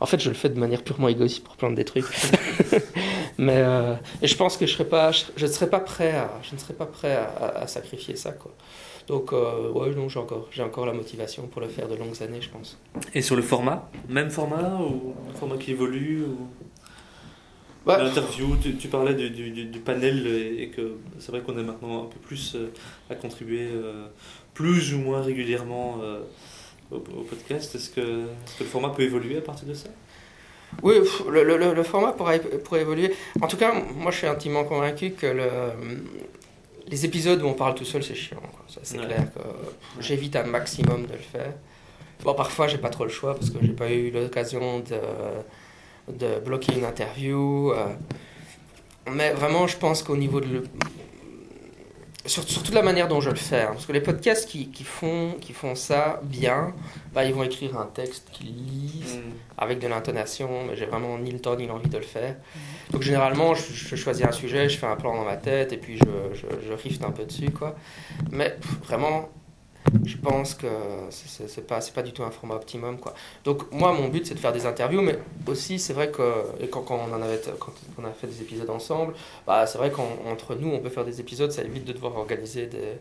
En 0.00 0.06
fait, 0.06 0.18
je 0.20 0.28
le 0.30 0.34
fais 0.34 0.48
de 0.48 0.58
manière 0.58 0.82
purement 0.82 1.08
égoïste 1.08 1.44
pour 1.44 1.56
plein 1.56 1.70
des 1.70 1.84
trucs. 1.84 2.06
Mais 3.38 3.56
euh, 3.58 3.94
et 4.22 4.26
je 4.26 4.36
pense 4.36 4.56
que 4.56 4.66
je 4.66 4.72
serais 4.72 4.84
pas, 4.88 5.12
je, 5.12 5.24
je 5.36 5.46
ne 5.46 5.50
serais 5.50 5.68
pas 5.68 5.80
prêt 5.80 6.10
à, 6.12 6.28
je 6.42 6.54
ne 6.54 6.58
serais 6.60 6.74
pas 6.74 6.86
prêt 6.86 7.14
à, 7.14 7.44
à- 7.44 7.58
à 7.62 7.66
sacrifier 7.66 8.16
ça, 8.16 8.32
quoi. 8.32 8.50
Donc, 9.08 9.32
euh, 9.32 9.70
ouais, 9.70 9.90
non, 9.94 10.08
j'ai 10.08 10.18
encore, 10.18 10.48
j'ai 10.52 10.62
encore 10.62 10.84
la 10.84 10.92
motivation 10.92 11.46
pour 11.46 11.62
le 11.62 11.68
faire 11.68 11.88
de 11.88 11.96
longues 11.96 12.22
années, 12.22 12.40
je 12.42 12.50
pense. 12.50 12.78
Et 13.14 13.22
sur 13.22 13.36
le 13.36 13.42
format? 13.42 13.90
Même 14.08 14.30
format 14.30 14.74
ou 14.80 15.14
un 15.30 15.34
format 15.34 15.56
qui 15.56 15.70
évolue 15.72 16.24
ou... 16.24 16.46
Ouais. 17.86 17.96
L'interview, 17.96 18.54
tu, 18.62 18.76
tu 18.76 18.88
parlais 18.88 19.14
du, 19.14 19.30
du- 19.30 19.50
du- 19.50 19.64
du 19.64 19.78
panel 19.78 20.26
et, 20.26 20.68
que 20.68 20.96
c'est 21.18 21.30
vrai 21.32 21.40
qu'on 21.40 21.56
est 21.58 21.62
maintenant 21.62 22.02
un 22.02 22.06
peu 22.06 22.18
plus 22.18 22.54
euh, 22.54 22.70
à 23.08 23.14
contribuer 23.14 23.66
euh, 23.72 24.06
plus 24.52 24.92
ou 24.92 24.98
moins 24.98 25.22
régulièrement 25.22 25.98
euh, 26.02 26.20
au, 26.90 26.96
au 26.96 27.22
podcast. 27.22 27.74
Est-ce 27.76 27.88
que, 27.88 28.00
est-ce 28.02 28.58
que 28.58 28.64
le 28.64 28.68
format 28.68 28.90
peut 28.90 29.04
évoluer 29.04 29.38
à 29.38 29.40
partir 29.40 29.66
de 29.66 29.72
ça? 29.72 29.88
Oui, 30.82 30.96
le, 31.30 31.44
le- 31.44 31.56
le- 31.56 31.72
le 31.72 31.82
format 31.82 32.12
pourra, 32.12 32.38
pourra 32.38 32.80
évoluer. 32.80 33.14
En 33.40 33.46
tout 33.46 33.56
cas, 33.56 33.72
moi, 33.96 34.10
je 34.10 34.18
suis 34.18 34.26
intimement 34.26 34.64
convaincu 34.64 35.12
que 35.12 35.26
le, 35.26 35.48
les 36.90 37.04
épisodes 37.04 37.40
où 37.42 37.46
on 37.46 37.54
parle 37.54 37.74
tout 37.74 37.84
seul, 37.84 38.02
c'est 38.02 38.14
chiant. 38.14 38.38
quoi. 38.40 38.64
Ça, 38.68 38.80
c'est 38.82 38.98
Ouais. 38.98 39.06
clair 39.06 39.24
que 39.34 40.02
j'évite 40.02 40.36
un 40.36 40.44
maximum 40.44 41.06
de 41.06 41.12
le 41.12 41.18
faire. 41.18 41.52
Bon, 42.24 42.34
parfois, 42.34 42.66
j'ai 42.68 42.78
pas 42.78 42.90
trop 42.90 43.04
le 43.04 43.10
choix 43.10 43.34
parce 43.34 43.50
que 43.50 43.58
j'ai 43.62 43.72
pas 43.72 43.90
eu 43.90 44.10
l'occasion 44.10 44.80
de, 44.80 46.12
de 46.12 46.40
bloquer 46.40 46.74
une 46.76 46.84
interview. 46.84 47.72
euh. 47.72 47.86
mais 49.12 49.32
vraiment, 49.32 49.66
je 49.66 49.76
pense 49.76 50.02
qu'au 50.02 50.16
niveau 50.16 50.40
de. 50.40 50.46
Le... 50.46 50.64
Sur, 52.28 52.44
sur 52.48 52.62
toute 52.62 52.74
la 52.74 52.82
manière 52.82 53.08
dont 53.08 53.20
je 53.20 53.30
le 53.30 53.36
fais. 53.36 53.62
hein, 53.62 53.70
parce 53.72 53.86
que 53.86 53.92
les 53.92 54.00
podcasts 54.00 54.48
qui, 54.48 54.68
qui, 54.70 54.84
font, 54.84 55.34
qui 55.40 55.52
font 55.52 55.74
ça 55.74 56.20
bien, 56.22 56.74
bah, 57.14 57.24
ils 57.24 57.34
vont 57.34 57.42
écrire 57.42 57.76
un 57.78 57.86
texte 57.86 58.28
qu'ils 58.32 58.54
lisent 58.54 59.16
Mm. 59.16 59.32
avec 59.56 59.78
de 59.80 59.88
l'intonation, 59.88 60.64
mais 60.68 60.76
j'ai 60.76 60.84
vraiment 60.86 61.16
ni 61.18 61.30
le 61.30 61.40
temps 61.40 61.56
ni 61.56 61.66
l'envie 61.66 61.88
de 61.88 61.96
le 61.96 62.04
faire. 62.04 62.36
Donc 62.90 63.02
généralement, 63.02 63.54
je, 63.54 63.62
je 63.72 63.96
choisis 63.96 64.24
un 64.26 64.32
sujet, 64.32 64.68
je 64.68 64.76
fais 64.78 64.86
un 64.86 64.96
plan 64.96 65.14
dans 65.16 65.24
ma 65.24 65.36
tête 65.36 65.72
et 65.72 65.78
puis 65.78 65.98
je, 65.98 66.36
je, 66.38 66.46
je 66.68 66.72
riffte 66.74 67.02
un 67.02 67.10
peu 67.10 67.24
dessus, 67.24 67.50
quoi. 67.50 67.74
Mais 68.30 68.50
pff, 68.50 68.78
vraiment, 68.86 69.30
je 70.04 70.16
pense 70.16 70.54
que 70.54 70.66
c'est- 71.10 71.66
pas, 71.66 71.80
pas 71.94 72.02
du 72.02 72.12
tout 72.12 72.22
un 72.22 72.30
format 72.30 72.54
optimum, 72.56 72.98
quoi. 72.98 73.14
Donc 73.44 73.70
moi, 73.72 73.92
mon 73.92 74.08
but, 74.08 74.26
c'est 74.26 74.34
de 74.34 74.38
faire 74.38 74.52
des 74.52 74.66
interviews, 74.66 75.00
mais 75.02 75.18
aussi, 75.46 75.78
c'est 75.78 75.92
vrai 75.92 76.10
que 76.10 76.22
et 76.60 76.68
quand, 76.68 76.82
quand 76.82 77.00
on 77.08 77.14
en 77.14 77.22
avait, 77.22 77.40
quand 77.58 77.72
on 77.98 78.04
a 78.04 78.10
fait 78.10 78.26
des 78.26 78.40
épisodes 78.42 78.70
ensemble, 78.70 79.14
bah, 79.46 79.66
c'est 79.66 79.78
vrai 79.78 79.90
qu'entre 79.90 80.54
nous, 80.54 80.70
on 80.70 80.78
peut 80.78 80.88
faire 80.90 81.04
des 81.04 81.20
épisodes, 81.20 81.50
ça 81.52 81.62
évite 81.62 81.84
de 81.84 81.92
devoir 81.92 82.16
organiser 82.16 82.66
des... 82.66 82.98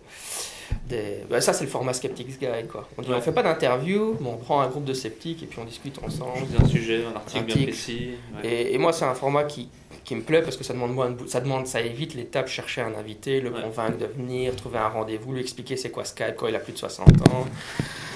des... 0.87 1.23
bah, 1.29 1.41
ça, 1.41 1.53
c'est 1.53 1.63
le 1.65 1.69
format 1.69 1.93
Skeptics 1.93 2.39
Guide, 2.39 2.67
quoi. 2.71 2.87
On 2.97 3.01
Ouais. 3.03 3.15
on 3.15 3.21
fait 3.21 3.31
pas 3.31 3.43
d'interview, 3.43 4.17
mais 4.19 4.27
on 4.29 4.37
prend 4.37 4.61
un 4.61 4.67
groupe 4.67 4.85
de 4.85 4.93
sceptiques 4.93 5.43
et 5.43 5.45
puis 5.45 5.59
on 5.59 5.65
discute 5.65 5.99
ensemble. 6.03 6.39
Un 6.61 6.67
sujet, 6.67 7.03
un 7.05 7.15
article 7.15 7.45
bien 7.45 7.55
Article. 7.55 7.71
précis. 7.71 8.09
ouais. 8.43 8.49
Et, 8.49 8.73
et 8.73 8.77
moi, 8.77 8.91
c'est 8.93 9.05
un 9.05 9.13
format 9.15 9.43
qui, 9.45 9.69
qui 10.07 10.15
me 10.15 10.21
plaît 10.21 10.41
parce 10.41 10.55
que 10.57 10.63
ça 10.63 10.73
demande, 10.73 10.93
moins 10.93 11.09
de 11.11 11.27
ça 11.27 11.41
demande, 11.41 11.67
ça 11.67 11.81
évite 11.81 12.13
l'étape 12.15 12.47
chercher 12.47 12.81
un 12.81 12.95
invité, 12.95 13.41
le 13.41 13.51
Ouais. 13.51 13.61
convaincre 13.61 13.97
de 13.97 14.05
venir, 14.05 14.55
trouver 14.55 14.79
un 14.79 14.87
rendez-vous, 14.87 15.33
lui 15.33 15.41
expliquer 15.41 15.75
c'est 15.77 15.89
quoi 15.91 16.05
Skype 16.05 16.35
quand 16.37 16.47
il 16.47 16.55
a 16.55 16.59
plus 16.59 16.73
de 16.73 16.77
60 16.77 17.09
ans, 17.29 17.45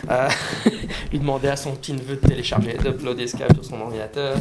Euh, 0.10 0.28
lui 1.12 1.20
demander 1.20 1.50
à 1.50 1.56
son 1.56 1.76
petit 1.76 1.94
neveu 1.94 2.16
de 2.16 2.28
télécharger, 2.28 2.74
d'uploader 2.74 3.28
Skype 3.28 3.54
sur 3.54 3.64
son 3.66 3.82
ordinateur. 3.82 4.36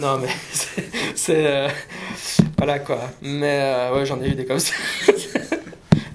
Non, 0.00 0.16
mais 0.18 0.28
c'est. 1.14 1.46
euh, 1.46 1.68
voilà 2.56 2.78
quoi. 2.78 3.00
Mais 3.20 3.58
euh, 3.60 3.94
ouais, 3.96 4.06
j'en 4.06 4.22
ai 4.22 4.28
eu 4.28 4.34
des 4.34 4.46
comme 4.46 4.58
ça. 4.60 4.72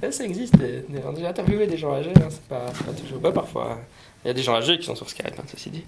Ouais, 0.02 0.12
ça 0.12 0.24
existe, 0.24 0.56
j'ai 0.60 1.26
interviewé 1.28 1.68
des 1.68 1.78
gens 1.78 1.94
âgés, 1.94 2.14
hein, 2.16 2.28
c'est 2.30 2.42
pas, 2.44 2.66
c'est 2.74 2.86
pas 2.86 2.94
toujours. 2.94 3.20
Bah, 3.20 3.32
parfois, 3.32 3.78
il 4.24 4.30
y 4.30 4.32
a 4.32 4.34
des 4.34 4.42
gens 4.42 4.56
âgés 4.56 4.80
qui 4.80 4.86
sont 4.86 4.96
sur 4.96 5.08
Skype, 5.10 5.38
hein, 5.38 5.44
ceci 5.52 5.70
dit. 5.70 5.84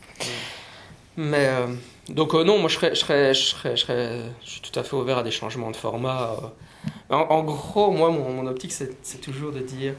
Mais 1.18 1.48
euh, 1.48 1.68
donc 2.10 2.34
euh, 2.34 2.44
non, 2.44 2.58
moi 2.58 2.70
je 2.70 2.76
serais, 2.76 2.96
je 2.96 3.00
serais, 3.00 3.36
je 3.36 3.82
serais, 3.82 4.20
je 4.44 4.50
suis 4.50 4.62
tout 4.62 4.80
à 4.80 4.84
fait 4.84 4.96
ouvert 4.96 5.18
à 5.18 5.24
des 5.24 5.32
changements 5.32 5.72
de 5.72 5.76
format. 5.76 6.38
euh. 7.12 7.16
En, 7.16 7.44
gros, 7.44 7.92
moi, 7.92 8.10
mon, 8.10 8.48
optique, 8.48 8.72
c'est 8.72 9.22
toujours 9.22 9.52
de 9.52 9.60
dire, 9.60 9.94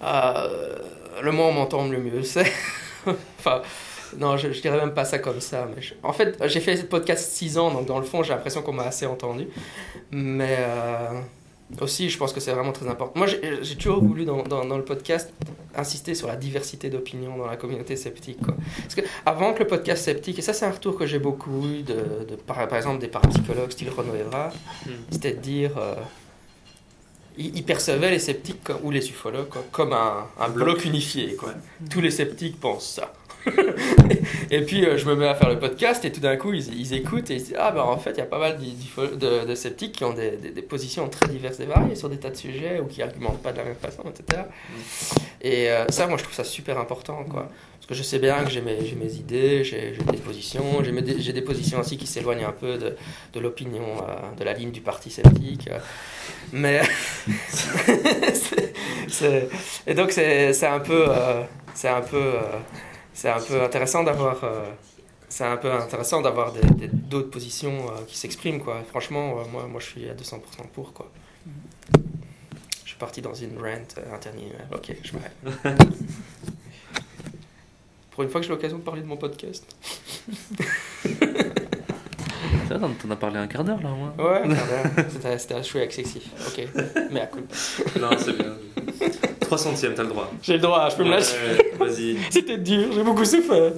le 0.00 1.30
moins 1.32 1.46
on 1.46 1.52
m'entend, 1.52 1.88
le 1.88 1.98
mieux 1.98 2.22
c'est. 2.22 2.50
enfin, 3.38 3.62
non, 4.16 4.36
je, 4.36 4.48
dirais 4.48 4.78
même 4.78 4.94
pas 4.94 5.04
ça 5.04 5.18
comme 5.18 5.40
ça. 5.40 5.68
Mais 5.74 5.82
en 6.02 6.12
fait, 6.12 6.38
j'ai 6.46 6.60
fait 6.60 6.76
ce 6.76 6.84
podcast 6.84 7.32
6 7.32 7.58
ans, 7.58 7.70
donc 7.72 7.86
dans 7.86 7.98
le 7.98 8.04
fond, 8.04 8.22
j'ai 8.22 8.32
l'impression 8.32 8.62
qu'on 8.62 8.72
m'a 8.72 8.84
assez 8.84 9.06
entendu. 9.06 9.48
Mais 10.12 10.56
aussi, 11.80 12.08
je 12.10 12.16
pense 12.18 12.32
que 12.32 12.40
c'est 12.40 12.52
vraiment 12.52 12.72
très 12.72 12.88
important. 12.88 13.12
Moi, 13.16 13.26
j'ai 13.26 13.76
toujours 13.76 14.02
voulu 14.02 14.24
dans, 14.24 14.42
dans, 14.42 14.64
dans 14.64 14.76
le 14.78 14.84
podcast 14.84 15.32
insister 15.76 16.14
sur 16.14 16.26
la 16.26 16.36
diversité 16.36 16.88
d'opinions 16.90 17.36
dans 17.36 17.46
la 17.46 17.56
communauté 17.56 17.94
sceptique. 17.94 18.38
Quoi. 18.44 18.54
Parce 18.82 18.94
que 18.94 19.02
avant 19.26 19.52
que 19.52 19.60
le 19.60 19.66
podcast 19.66 20.02
sceptique, 20.04 20.38
et 20.38 20.42
ça 20.42 20.52
c'est 20.52 20.64
un 20.66 20.70
retour 20.72 20.96
que 20.98 21.06
j'ai 21.06 21.18
beaucoup 21.18 21.64
eu 21.66 21.82
de, 21.82 22.24
de 22.28 22.36
par, 22.36 22.66
par 22.68 22.78
exemple 22.78 23.00
des 23.00 23.08
parapsychologues 23.08 23.70
style 23.70 23.90
Renaud 23.90 24.14
Evra, 24.14 24.50
Mm. 24.86 24.90
c'était 25.10 25.32
de 25.34 25.40
dire, 25.40 25.76
euh, 25.78 25.94
ils, 27.36 27.56
ils 27.58 27.64
percevaient 27.64 28.10
les 28.10 28.18
sceptiques 28.18 28.64
comme- 28.64 28.78
ou 28.82 28.90
les 28.90 29.08
ufologues 29.08 29.48
quoi, 29.48 29.62
comme 29.70 29.92
un, 29.92 30.26
un 30.40 30.48
bloc 30.48 30.84
unifié. 30.84 31.34
Quoi. 31.36 31.52
Tous 31.90 32.00
les 32.00 32.10
sceptiques 32.10 32.58
pensent 32.58 32.94
ça. 32.94 33.12
Et 34.50 34.62
puis 34.62 34.84
euh, 34.84 34.96
je 34.98 35.06
me 35.06 35.14
mets 35.14 35.26
à 35.28 35.34
faire 35.34 35.48
le 35.48 35.58
podcast 35.58 36.04
et 36.04 36.12
tout 36.12 36.20
d'un 36.20 36.36
coup 36.36 36.52
ils, 36.52 36.74
ils 36.78 36.94
écoutent 36.94 37.30
et 37.30 37.34
ils 37.34 37.40
se 37.40 37.46
disent 37.46 37.56
ah 37.58 37.70
ben 37.70 37.82
en 37.82 37.96
fait 37.98 38.10
il 38.12 38.18
y 38.18 38.22
a 38.22 38.26
pas 38.26 38.38
mal 38.38 38.58
de, 38.58 39.44
de 39.46 39.54
sceptiques 39.54 39.92
qui 39.92 40.04
ont 40.04 40.12
des, 40.14 40.32
des- 40.32 40.50
des 40.50 40.62
positions 40.62 41.08
très 41.08 41.28
diverses 41.28 41.60
et 41.60 41.66
variées 41.66 41.94
sur 41.96 42.08
des 42.08 42.18
tas 42.18 42.30
de 42.30 42.36
sujets 42.36 42.80
ou 42.80 42.86
qui 42.86 43.02
argumentent 43.02 43.42
pas 43.42 43.52
de 43.52 43.58
la 43.58 43.64
même 43.64 43.76
façon 43.76 44.02
etc. 44.08 44.42
Et 45.42 45.70
euh, 45.70 45.84
ça 45.88 46.06
moi 46.06 46.16
je 46.18 46.22
trouve 46.24 46.34
ça 46.34 46.44
super 46.44 46.78
important 46.78 47.24
quoi. 47.24 47.48
Parce 47.76 47.86
que 47.86 47.94
je 47.94 48.02
sais 48.02 48.18
bien 48.18 48.44
que 48.44 48.50
j'ai 48.50 48.60
mes, 48.60 48.76
mes 49.00 49.12
idées, 49.14 49.64
j'ai 49.64 49.92
des 50.10 50.18
positions, 50.18 50.82
j'ai 51.18 51.32
des 51.32 51.40
positions 51.40 51.80
aussi 51.80 51.96
qui 51.96 52.06
s'éloignent 52.06 52.44
un 52.44 52.52
peu 52.52 52.76
de, 52.76 52.94
de 53.32 53.40
l'opinion, 53.40 53.82
euh, 54.02 54.36
de 54.38 54.44
la 54.44 54.52
ligne 54.52 54.72
du 54.72 54.82
parti 54.82 55.10
sceptique. 55.10 55.70
mais. 56.52 56.82
et 59.86 59.94
donc, 59.94 60.10
c'est 60.12 60.66
un 60.66 60.80
peu. 60.80 61.06
c'est 61.74 61.88
un 61.88 62.00
peu. 62.02 62.32
C'est 63.18 63.30
un 63.30 63.40
peu 63.40 63.60
intéressant 63.60 64.04
d'avoir. 64.04 64.44
euh, 64.44 64.64
c'est 65.28 65.44
un 65.44 65.56
peu 65.56 65.70
intéressant 65.72 66.22
d'avoir 66.22 66.52
d'autres 66.92 67.30
positions 67.30 67.88
euh, 67.90 68.04
qui 68.06 68.16
s'expriment, 68.16 68.60
quoi. 68.60 68.82
Franchement, 68.88 69.40
euh, 69.40 69.42
moi, 69.50 69.66
moi, 69.66 69.80
je 69.80 69.86
suis 69.86 70.08
à 70.08 70.14
200% 70.14 70.38
pour, 70.72 70.92
quoi. 70.92 71.10
Je 72.84 72.88
suis 72.90 72.96
parti 72.96 73.20
dans 73.20 73.34
une 73.34 73.58
rant 73.58 73.64
euh, 73.98 74.14
interne. 74.14 74.38
Ok, 74.72 74.94
je 75.02 75.12
m'arrête. 75.14 75.36
Pour 78.12 78.22
une 78.22 78.30
fois 78.30 78.40
que 78.40 78.46
j'ai 78.46 78.52
l'occasion 78.52 78.78
de 78.78 78.82
parler 78.82 79.02
de 79.02 79.06
mon 79.06 79.16
podcast. 79.16 79.64
T'en 82.68 83.10
as 83.10 83.16
parlé 83.16 83.38
un 83.38 83.46
quart 83.46 83.64
d'heure 83.64 83.82
là, 83.82 83.90
moi. 83.90 84.14
Ouais, 84.18 84.42
c'était 85.10 85.38
c'était 85.38 85.54
un 85.54 85.62
chouette 85.62 85.84
excessif. 85.84 86.24
Ok, 86.48 86.66
mais 87.12 87.20
à 87.20 87.26
coup. 87.26 87.40
Non, 88.00 88.10
c'est 88.18 88.36
bien. 88.36 88.56
3 89.48 89.58
centièmes, 89.58 89.94
t'as 89.94 90.02
le 90.02 90.10
droit. 90.10 90.30
J'ai 90.42 90.54
le 90.54 90.58
droit, 90.60 90.88
je 90.90 90.96
peux 90.96 91.04
me 91.04 91.10
lâcher. 91.10 91.36
Vas-y. 91.78 92.16
C'était 92.30 92.58
dur, 92.58 92.92
j'ai 92.92 93.02
beaucoup 93.02 93.24
souffert. 93.24 93.72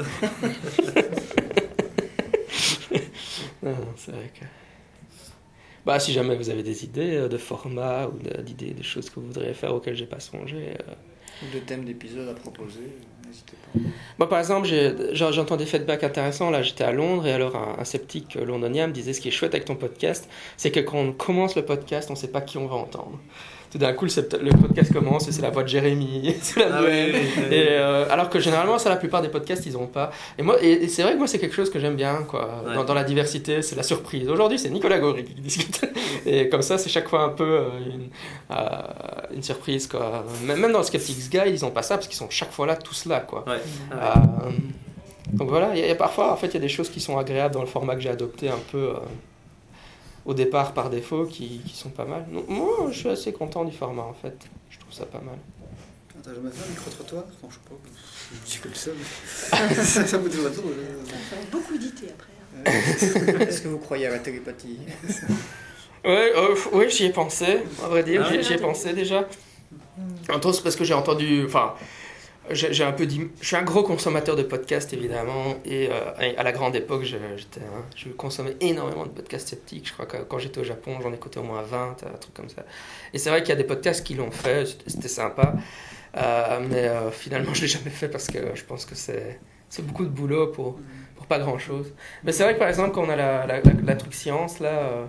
non, 3.63 3.71
non, 3.71 3.77
c'est 3.97 4.13
vrai 4.13 4.31
que. 4.39 4.45
Bah, 5.87 5.99
si 5.99 6.13
jamais 6.13 6.37
vous 6.37 6.51
avez 6.51 6.63
des 6.63 6.85
idées 6.85 7.15
euh, 7.17 7.29
de 7.29 7.39
format 7.39 8.07
ou 8.07 8.19
d'idées, 8.43 8.73
de 8.75 8.83
choses 8.83 9.09
que 9.09 9.19
vous 9.19 9.27
voudriez 9.29 9.55
faire 9.55 9.75
auxquelles 9.75 9.97
j'ai 9.97 10.07
pas 10.07 10.21
songé. 10.21 10.75
euh. 10.79 10.95
Ou 11.43 11.55
de 11.55 11.61
thèmes 11.61 11.85
d'épisodes 11.85 12.29
à 12.29 12.35
proposer. 12.35 12.93
Moi, 14.19 14.29
par 14.29 14.39
exemple, 14.39 14.69
j'entends 15.13 15.57
des 15.57 15.67
feedbacks 15.67 16.05
intéressants. 16.05 16.51
Là, 16.51 16.63
j'étais 16.63 16.85
à 16.85 16.93
Londres 16.93 17.27
et 17.27 17.33
alors 17.33 17.57
un, 17.57 17.77
un 17.81 17.85
sceptique 17.85 18.35
londonien 18.35 18.87
me 18.87 18.93
disait 18.93 19.13
ce 19.13 19.21
qui 19.21 19.29
est 19.29 19.33
chouette 19.33 19.55
avec 19.55 19.65
ton 19.67 19.77
podcast, 19.77 20.29
c'est 20.57 20.71
que 20.71 20.81
quand 20.81 20.99
on 20.99 21.13
commence 21.13 21.57
le 21.57 21.65
podcast, 21.65 22.11
on 22.11 22.17
sait 22.17 22.29
pas 22.29 22.41
qui 22.41 22.59
on 22.59 22.67
va 22.67 22.77
entendre. 22.77 23.19
Tout 23.71 23.79
d'un 23.79 23.93
coup, 23.93 24.05
le, 24.05 24.51
podcast 24.61 24.93
commence 24.93 25.29
et 25.29 25.33
c'est 25.33 25.43
la 25.43 25.51
voix 25.51 25.63
de 25.63 25.69
Jérémy, 25.69 26.35
c'est 26.43 26.59
la 26.59 26.79
Ah 26.79 26.83
mienne. 26.83 27.11
oui, 27.15 27.21
oui. 27.39 27.55
Et, 27.55 27.67
euh, 27.69 28.05
alors 28.11 28.29
que 28.29 28.41
généralement, 28.41 28.79
ça, 28.81 28.89
la 28.89 28.97
plupart 28.97 29.23
des 29.23 29.29
podcasts, 29.29 29.65
ils 29.65 29.77
ont 29.79 29.87
pas. 29.87 30.11
Et 30.39 30.43
moi, 30.43 30.57
et, 30.61 30.73
et 30.73 30.89
c'est 30.89 31.05
vrai 31.05 31.13
que 31.13 31.19
moi, 31.19 31.29
c'est 31.29 31.39
quelque 31.39 31.55
chose 31.55 31.71
que 31.71 31.79
j'aime 31.79 31.95
bien, 31.95 32.25
quoi. 32.29 32.65
Ouais. 32.67 32.75
Dans, 32.75 32.83
dans 32.83 32.95
la 32.95 33.05
diversité, 33.05 33.63
c'est 33.63 33.77
la 33.77 33.85
surprise. 33.85 34.29
Aujourd'hui, 34.29 34.59
c'est 34.59 34.71
Nicolas 34.71 34.99
Gaury 34.99 35.25
qui 35.25 35.35
discute. 35.35 35.83
Et 36.27 36.49
comme 36.49 36.63
ça, 36.63 36.79
c'est 36.79 36.91
chaque 36.91 37.09
fois 37.09 37.23
un 37.23 37.29
peu 37.29 37.45
euh, 37.45 37.69
une, 37.87 38.09
euh, 38.51 38.57
une 39.37 39.43
surprise, 39.45 39.87
quoi. 39.87 40.25
Même 40.45 40.59
même 40.59 40.73
dans 40.73 40.79
le 40.79 40.85
Skeptics 40.85 41.31
Guide, 41.31 41.45
ils 41.47 41.65
ont 41.65 41.71
pas 41.71 41.83
ça 41.83 41.95
parce 41.95 42.09
qu'ils 42.09 42.17
sont 42.19 42.29
chaque 42.29 42.51
fois 42.51 42.67
là, 42.67 42.75
tous 42.75 43.07
là, 43.07 43.20
quoi. 43.21 43.45
Ouais. 43.49 43.61
Ah 43.91 44.19
ouais. 44.19 44.27
Euh, 44.47 44.51
donc 45.33 45.49
voilà, 45.49 45.75
il 45.75 45.81
y 45.81 45.85
a- 45.85 45.87
y 45.87 45.91
a 45.91 45.95
parfois, 45.97 46.33
en 46.33 46.37
fait, 46.37 46.49
il 46.49 46.55
y 46.55 46.57
a 46.57 46.61
des 46.61 46.69
choses 46.69 46.91
qui 46.91 47.01
sont 47.01 47.17
agréables 47.19 47.55
dans 47.55 47.61
le 47.61 47.67
format 47.67 47.95
que 47.95 48.01
j'ai 48.01 48.09
adopté 48.11 48.49
un 48.49 48.59
peu 48.73 48.79
euh, 48.79 48.95
au 50.27 50.35
départ 50.35 50.73
par 50.73 50.91
défaut, 50.91 51.25
qui, 51.25 51.61
qui 51.67 51.77
sont 51.77 51.91
pas 51.91 52.05
mal. 52.05 52.27
Donc, 52.33 52.49
moi, 52.49 52.69
je 52.91 52.99
suis 52.99 53.09
assez 53.09 53.33
content 53.33 53.65
du 53.65 53.77
format, 53.77 54.03
en 54.03 54.13
fait. 54.15 54.37
Je 54.71 54.79
trouve 54.79 54.93
ça 54.93 55.07
pas 55.07 55.21
mal. 55.21 55.37
T'as 56.23 56.35
jamais 56.35 56.51
fait 56.51 56.65
un 56.67 56.71
micro-trottoir 56.71 57.25
Non, 57.43 57.49
je 57.49 57.55
sais 57.55 57.61
pas. 57.69 57.75
Je 58.45 58.51
suis 58.51 58.61
comme 58.61 58.75
ça. 58.75 58.91
mais- 59.69 59.75
ça, 59.75 60.07
ça 60.07 60.19
me. 60.19 60.29
Beaucoup 60.29 61.79
d'idées 61.79 62.13
après. 62.13 62.71
hein. 62.71 63.41
Est-ce 63.49 63.63
que 63.63 63.69
vous 63.69 63.79
croyez 63.79 64.07
à 64.07 64.11
la 64.11 64.19
télépathie? 64.19 64.79
Ouais, 66.05 66.33
euh, 66.35 66.55
ouais, 66.73 66.89
j'y 66.91 67.07
ai 67.07 67.11
pensé, 67.11 67.59
à 67.85 67.89
vrai 67.89 68.03
dire, 68.03 68.25
Ah 68.27 68.41
j'y 68.41 68.53
ai 68.53 68.57
pensé 68.59 68.93
déjà. 68.93 69.27
En 70.33 70.39
tout 70.41 70.53
c'est 70.53 70.63
parce 70.63 70.77
que 70.77 70.85
j'ai 70.85 70.95
entendu, 70.95 71.45
enfin, 71.47 71.75
j'ai 72.53 72.85
un 72.85 72.93
peu 72.93 73.07
dit, 73.07 73.23
je 73.41 73.47
suis 73.47 73.57
un 73.57 73.63
gros 73.63 73.83
consommateur 73.83 74.37
de 74.37 74.43
podcasts 74.43 74.93
évidemment, 74.93 75.55
et 75.65 75.89
euh, 75.91 76.33
à 76.37 76.43
la 76.43 76.53
grande 76.53 76.75
époque, 76.77 77.05
je, 77.05 77.17
un- 77.17 77.21
je 77.97 78.09
consommais 78.11 78.57
énormément 78.61 79.05
de 79.05 79.11
podcasts 79.11 79.49
sceptiques. 79.49 79.89
Je 79.89 79.93
crois 79.93 80.07
que 80.07 80.17
quand 80.19 80.39
j'étais 80.39 80.61
au 80.61 80.65
Japon, 80.65 80.99
j'en 81.03 81.13
écoutais 81.13 81.39
au 81.39 81.43
moins 81.45 81.63
20, 81.63 81.97
un 82.05 82.19
truc 82.19 82.35
comme 82.35 82.49
ça. 82.49 82.65
Et 83.15 83.19
c'est 83.19 83.31
vrai 83.31 83.41
qu'il 83.43 83.51
y 83.51 83.53
a 83.53 83.57
des 83.57 83.65
podcasts 83.65 84.05
qui 84.05 84.15
l'ont 84.15 84.31
fait, 84.31 84.67
c'était- 84.87 85.09
sympa, 85.09 85.55
Euh, 86.17 86.61
mais 86.69 86.89
euh, 86.89 87.11
finalement, 87.13 87.55
je 87.55 87.63
l'ai 87.63 87.69
jamais 87.69 87.91
fait 87.91 88.09
parce 88.09 88.27
que 88.27 88.39
je 88.55 88.65
pense 88.65 88.85
que 88.85 88.95
c'est 88.97 89.39
beaucoup 89.83 90.05
de 90.05 90.11
boulot 90.11 90.49
pour, 90.49 90.79
pour 91.17 91.27
pas 91.27 91.39
grand 91.39 91.59
chose. 91.59 91.93
Mais 92.25 92.33
c'est 92.33 92.43
vrai 92.43 92.55
que 92.55 92.59
par 92.59 92.69
exemple, 92.69 92.91
quand 92.93 93.05
on 93.05 93.11
a 93.11 93.17
la, 93.17 93.95
truc 93.97 94.15
science 94.15 94.61
là. 94.61 95.09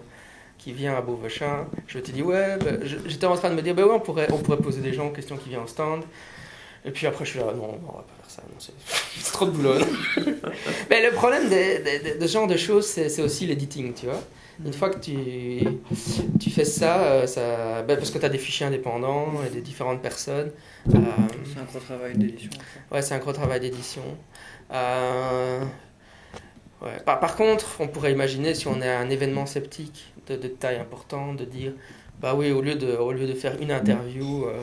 qui 0.57 0.73
vient 0.73 0.95
à 0.95 1.01
Beauvechin, 1.01 1.67
je 1.87 1.99
te 1.99 2.11
dis 2.11 2.21
ouais, 2.21 2.57
je- 2.83 2.97
j'étais 3.07 3.25
en 3.25 3.35
train 3.35 3.49
de 3.49 3.55
me 3.55 3.61
dire 3.63 3.73
bah 3.75 3.83
ouais, 3.85 3.93
on 3.93 3.99
pourrait, 3.99 4.27
on 4.31 4.37
pourrait 4.37 4.57
poser 4.57 4.81
des 4.81 4.93
gens 4.93 5.07
aux 5.07 5.11
questions 5.11 5.37
qui 5.37 5.49
viennent 5.49 5.63
au 5.63 5.67
stand. 5.67 6.03
Et 6.85 6.91
puis 6.91 7.05
après 7.07 7.25
je 7.25 7.31
suis 7.31 7.39
là 7.39 7.45
non, 7.55 7.79
on 7.83 7.91
va 7.97 8.03
pas 8.03 8.13
faire 8.27 8.29
ça, 8.29 8.43
c'est 9.17 9.31
trop 9.33 9.45
de 9.45 9.51
boulot. 9.51 9.75
Mais 10.89 11.03
le 11.07 11.11
problème 11.13 11.45
de, 11.49 11.49
de, 12.09 12.13
de, 12.15 12.19
de 12.21 12.27
ce 12.27 12.33
genre 12.33 12.47
de 12.47 12.57
choses, 12.57 12.85
c'est 12.87 13.21
aussi 13.21 13.45
l'editing, 13.45 13.93
tu 13.93 14.05
vois. 14.07 14.21
Une 14.63 14.73
fois 14.73 14.89
que 14.91 14.99
tu, 14.99 15.63
tu 16.39 16.49
fais 16.51 16.65
ça, 16.65 17.01
euh, 17.03 17.27
ça 17.27 17.81
bah, 17.83 17.95
parce 17.97 18.11
que 18.11 18.19
tu 18.19 18.25
as 18.25 18.29
des 18.29 18.37
fichiers 18.37 18.65
indépendants 18.67 19.43
et 19.45 19.49
des 19.49 19.61
différentes 19.61 20.01
personnes. 20.01 20.51
euh, 20.95 20.99
C'est 21.43 21.59
un 21.59 21.63
gros 21.65 21.79
travail 21.79 22.15
d'édition. 22.17 22.51
Ouais, 22.91 23.01
c'est 23.01 23.15
un 23.15 23.19
gros 23.19 23.33
travail 23.33 23.59
d'édition. 23.59 24.03
Euh, 24.71 25.63
Ouais. 26.81 26.99
Par, 27.05 27.19
par 27.19 27.35
contre, 27.35 27.77
on 27.79 27.87
pourrait 27.87 28.11
imaginer 28.11 28.55
si 28.55 28.67
on 28.67 28.81
est 28.81 28.89
à 28.89 28.99
un 28.99 29.09
événement 29.09 29.45
sceptique 29.45 30.13
de, 30.27 30.35
de 30.35 30.47
taille 30.47 30.77
importante, 30.79 31.37
de 31.37 31.45
dire, 31.45 31.73
bah 32.21 32.33
oui, 32.35 32.51
au 32.51 32.61
lieu 32.61 32.75
de, 32.75 32.95
au 32.95 33.11
lieu 33.11 33.27
de 33.27 33.33
faire 33.33 33.55
une 33.61 33.71
interview, 33.71 34.45
euh, 34.45 34.61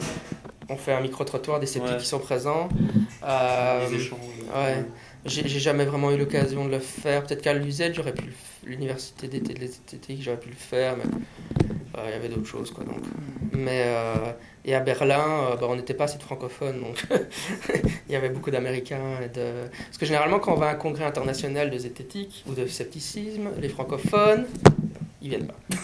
on 0.69 0.77
fait 0.77 0.93
un 0.93 1.01
micro-trottoir 1.01 1.61
des 1.61 1.67
sceptiques 1.67 1.93
Ouais. 1.95 1.99
qui 1.99 2.07
sont 2.07 2.19
présents. 2.19 2.69
Euh, 3.25 3.87
ouais. 3.89 4.85
J'ai 5.25 5.49
jamais 5.49 5.85
vraiment 5.85 6.11
eu 6.13 6.17
l'occasion 6.19 6.65
de 6.67 6.71
le 6.71 6.79
faire. 6.79 7.25
Peut-être 7.25 7.43
qu'à 7.43 7.53
l'UZ, 7.55 7.83
j'aurais 7.93 8.13
pu 8.15 8.25
l'université 8.65 9.29
d'été 9.29 9.55
de 9.55 9.61
l'esthétique, 9.61 10.23
j'aurais 10.23 10.39
pu 10.41 10.49
le 10.51 10.55
faire, 10.55 10.97
mais 10.97 11.05
euh, 11.99 12.05
il 12.07 12.11
y 12.13 12.15
avait 12.15 12.29
d'autres 12.29 12.47
choses 12.47 12.71
quoi. 12.71 12.85
Donc. 12.85 13.03
Mais 13.53 13.83
euh, 13.87 14.15
et 14.65 14.75
à 14.75 14.81
Berlin, 14.81 15.57
bah, 15.61 15.67
on 15.69 15.77
n'était 15.77 15.95
pas 15.95 16.05
assez 16.05 16.19
de 16.19 16.23
francophones, 16.23 16.81
donc 16.81 17.03
il 18.09 18.13
y 18.13 18.17
avait 18.17 18.29
beaucoup 18.29 18.51
d'Américains 18.51 19.21
de. 19.35 19.69
Parce 19.87 19.99
que 19.99 20.07
généralement, 20.07 20.39
quand 20.39 20.53
on 20.53 20.57
va 20.59 20.69
à 20.69 20.73
un 20.73 20.75
congrès 20.77 21.05
international 21.05 21.71
de 21.71 21.79
zététique 21.79 22.45
ou 22.49 22.55
de 22.55 22.67
scepticisme, 22.67 23.51
les 23.61 23.69
francophones, 23.69 24.47
ils 25.29 25.37
viennent 25.37 25.47
pas. 25.47 25.55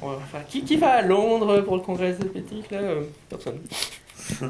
Ouais, 0.00 0.16
enfin, 0.16 0.38
qui, 0.48 0.64
qui 0.64 0.76
va 0.78 0.94
à 0.94 1.02
Londres 1.02 1.60
pour 1.60 1.76
le 1.76 1.82
congrès 1.82 2.12
zététique 2.14 2.70
là 2.72 2.78
Euh, 2.78 3.02
Personne. 3.28 3.60
Euh, 4.42 4.46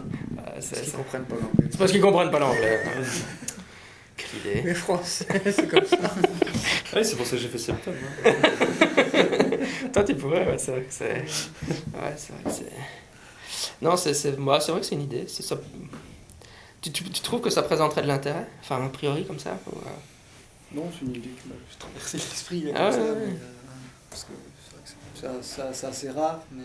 c'est- 0.60 0.74
Parce 0.76 0.80
qu'ils 0.82 0.92
comprennent 0.92 1.24
pas 1.24 1.34
l'anglais. 1.34 1.68
c'est 1.70 1.78
parce 1.78 1.92
qu'ils 1.92 2.00
comprennent 2.00 2.30
pas 2.30 2.38
l'anglais. 2.38 2.80
Quelle 4.16 4.40
idée. 4.40 4.62
Les 4.68 4.74
Français, 4.74 5.26
c'est 5.44 5.68
comme 5.68 5.84
ça. 5.86 5.96
Ah 6.02 6.96
oui, 6.96 7.04
c'est 7.04 7.16
pour 7.16 7.24
ça 7.26 7.32
que 7.32 7.42
j'ai 7.42 7.48
fait 7.48 7.58
septembre. 7.58 7.96
hein. 8.24 8.32
Toi, 9.92 10.04
tu 10.04 10.14
pourrais, 10.14 10.46
ouais, 10.46 10.58
c'est 10.58 10.70
vrai 10.72 10.82
que 10.82 10.92
c'est. 10.92 11.12
Ouais, 11.14 12.14
c'est 12.16 12.32
vrai 12.34 12.42
que 12.44 12.50
c'est. 12.50 12.72
Non, 13.80 13.96
c'est 13.96 14.14
c'est 14.14 14.38
moi, 14.38 14.60
c'est 14.60 14.72
vrai 14.72 14.80
que 14.82 14.86
c'est 14.86 14.94
une 14.94 15.02
idée. 15.02 15.24
C'est 15.26 15.42
ça. 15.42 15.56
Tu, 16.82 16.92
tu, 16.92 17.04
tu 17.04 17.20
trouves 17.22 17.40
que 17.40 17.50
ça 17.50 17.62
présenterait 17.62 18.02
de 18.02 18.08
l'intérêt? 18.08 18.46
Enfin, 18.62 18.84
a 18.84 18.88
priori, 18.88 19.24
comme 19.26 19.38
ça 19.38 19.58
ou, 19.66 19.76
euh, 19.76 19.90
Non, 20.74 20.84
c'est 20.92 21.04
une 21.04 21.10
idée 21.16 21.28
qui 21.30 21.48
m'a 21.48 21.54
juste 21.68 21.78
traversé 21.80 22.16
l'esprit. 22.18 22.60
là, 22.62 22.70
Ah 22.74 22.90
comme 22.90 23.00
ouais, 23.00 23.06
ça, 23.06 23.12
ouais. 23.12 23.18
euh, 23.20 23.30
Parce 24.10 24.24
que 24.24 24.30
c'est 24.64 24.74
vrai 24.74 24.82
que 24.84 24.88
c'est- 25.14 25.20
ça- 25.20 25.66
ça- 25.66 25.72
c'est 25.72 25.86
assez 25.86 26.10
rare, 26.10 26.40
mais. 26.52 26.64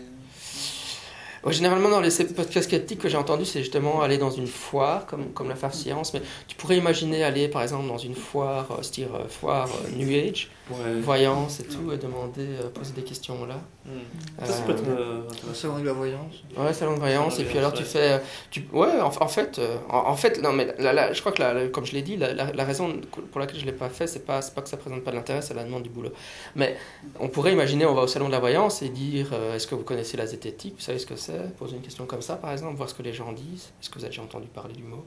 Ouais, 1.44 1.52
généralement, 1.52 1.88
dans 1.88 2.00
les 2.00 2.10
podcasts 2.34 2.68
sceptiques 2.68 2.98
que 2.98 3.08
j'ai 3.08 3.16
entendus, 3.16 3.44
c'est 3.44 3.60
justement 3.60 4.02
aller 4.02 4.18
dans 4.18 4.30
une 4.30 4.48
foire, 4.48 5.06
comme, 5.06 5.32
comme 5.32 5.48
la 5.48 5.54
Phare 5.54 5.72
Science. 5.72 6.12
Mais 6.12 6.20
tu 6.48 6.56
pourrais 6.56 6.76
imaginer 6.76 7.22
aller, 7.22 7.46
par 7.48 7.62
exemple, 7.62 7.86
dans 7.86 7.96
une 7.96 8.16
foire, 8.16 8.66
euh, 8.76 8.82
style 8.82 9.06
euh, 9.14 9.28
foire 9.28 9.68
euh, 9.84 9.90
New 9.96 10.08
Age, 10.08 10.50
Ouais. 10.70 11.00
voyance 11.00 11.60
et 11.60 11.64
tout, 11.64 11.92
et 11.92 11.96
demander, 11.96 12.40
euh, 12.44 12.68
poser 12.70 12.92
des 12.92 13.04
questions 13.04 13.46
là. 13.46 13.60
Hmm. 13.88 14.44
Ça, 14.46 14.52
ça 14.52 14.62
peut 14.64 14.72
être 14.72 14.82
euh, 14.86 15.22
salon 15.54 15.78
de 15.78 15.86
la 15.86 15.92
voyance. 15.94 16.34
Ouais, 16.56 16.72
salon 16.74 16.94
de 16.94 16.98
voyance, 17.00 17.34
Salon 17.36 17.44
et 17.46 17.48
puis 17.48 17.58
alors 17.58 17.72
tu 17.72 17.84
fais. 17.84 18.12
euh, 18.12 18.18
Tu, 18.50 18.68
ouais, 18.72 19.00
en, 19.00 19.06
en 19.08 19.28
fait, 19.28 19.58
euh, 19.58 19.78
en, 19.88 20.10
en 20.10 20.14
fait, 20.14 20.42
non, 20.42 20.52
mais 20.52 20.66
là, 20.78 20.92
là, 20.92 21.12
je 21.12 21.20
crois 21.20 21.32
que, 21.32 21.40
la- 21.40 21.54
la- 21.54 21.68
comme 21.68 21.86
je 21.86 21.92
l'ai 21.92 22.02
dit, 22.02 22.16
la, 22.18 22.34
la- 22.34 22.52
la 22.52 22.64
raison 22.64 23.00
pour 23.32 23.40
laquelle 23.40 23.56
je 23.58 23.64
ne 23.64 23.70
l'ai 23.70 23.76
pas 23.76 23.88
fait, 23.88 24.06
c'est 24.06 24.26
pas, 24.26 24.42
c'est 24.42 24.54
pas 24.54 24.60
que 24.62 24.68
ça 24.68 24.76
présente 24.76 25.02
pas 25.02 25.10
de 25.10 25.16
l'intérêt, 25.16 25.40
c'est 25.42 25.54
la 25.54 25.64
demande 25.64 25.82
du 25.84 25.88
boulot. 25.90 26.10
Mais 26.54 26.76
on 27.18 27.28
pourrait 27.28 27.52
imaginer, 27.54 27.86
on 27.86 27.94
va 27.94 28.02
au 28.02 28.06
salon 28.06 28.26
de 28.26 28.32
la 28.32 28.40
voyance 28.40 28.82
et 28.82 28.90
dire 28.90 29.30
euh, 29.32 29.54
est-ce 29.54 29.66
que 29.66 29.74
vous 29.74 29.84
connaissez 29.84 30.16
la 30.18 30.26
zététique 30.26 30.74
Vous 30.76 30.82
savez 30.82 30.98
ce 30.98 31.06
que 31.06 31.16
c'est? 31.16 31.56
Poser 31.56 31.76
une 31.76 31.82
question 31.82 32.04
comme 32.06 32.22
ça, 32.22 32.36
par 32.36 32.52
exemple, 32.52 32.76
voir 32.76 32.88
ce 32.90 32.94
que 32.94 33.02
les 33.02 33.14
gens 33.14 33.32
disent. 33.32 33.70
Est-ce 33.80 33.88
que 33.90 33.94
vous 33.98 34.04
avez 34.04 34.10
déjà 34.10 34.22
entendu 34.22 34.46
parler 34.48 34.74
du 34.74 34.82
mot? 34.84 35.04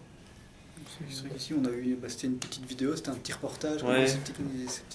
C'est 1.10 1.22
vrai 1.22 1.30
qu'ici, 1.38 1.54
on 1.54 1.66
a 1.66 1.70
eu, 1.72 1.96
bah, 2.02 2.08
c'était 2.10 2.28
une 2.28 2.36
petite 2.38 2.66
vidéo, 2.66 2.96
c'était 2.96 3.10
un 3.10 3.16
petit 3.16 3.34
reportage, 3.34 3.84
Ouais. 3.84 4.06
c'était 4.08 4.34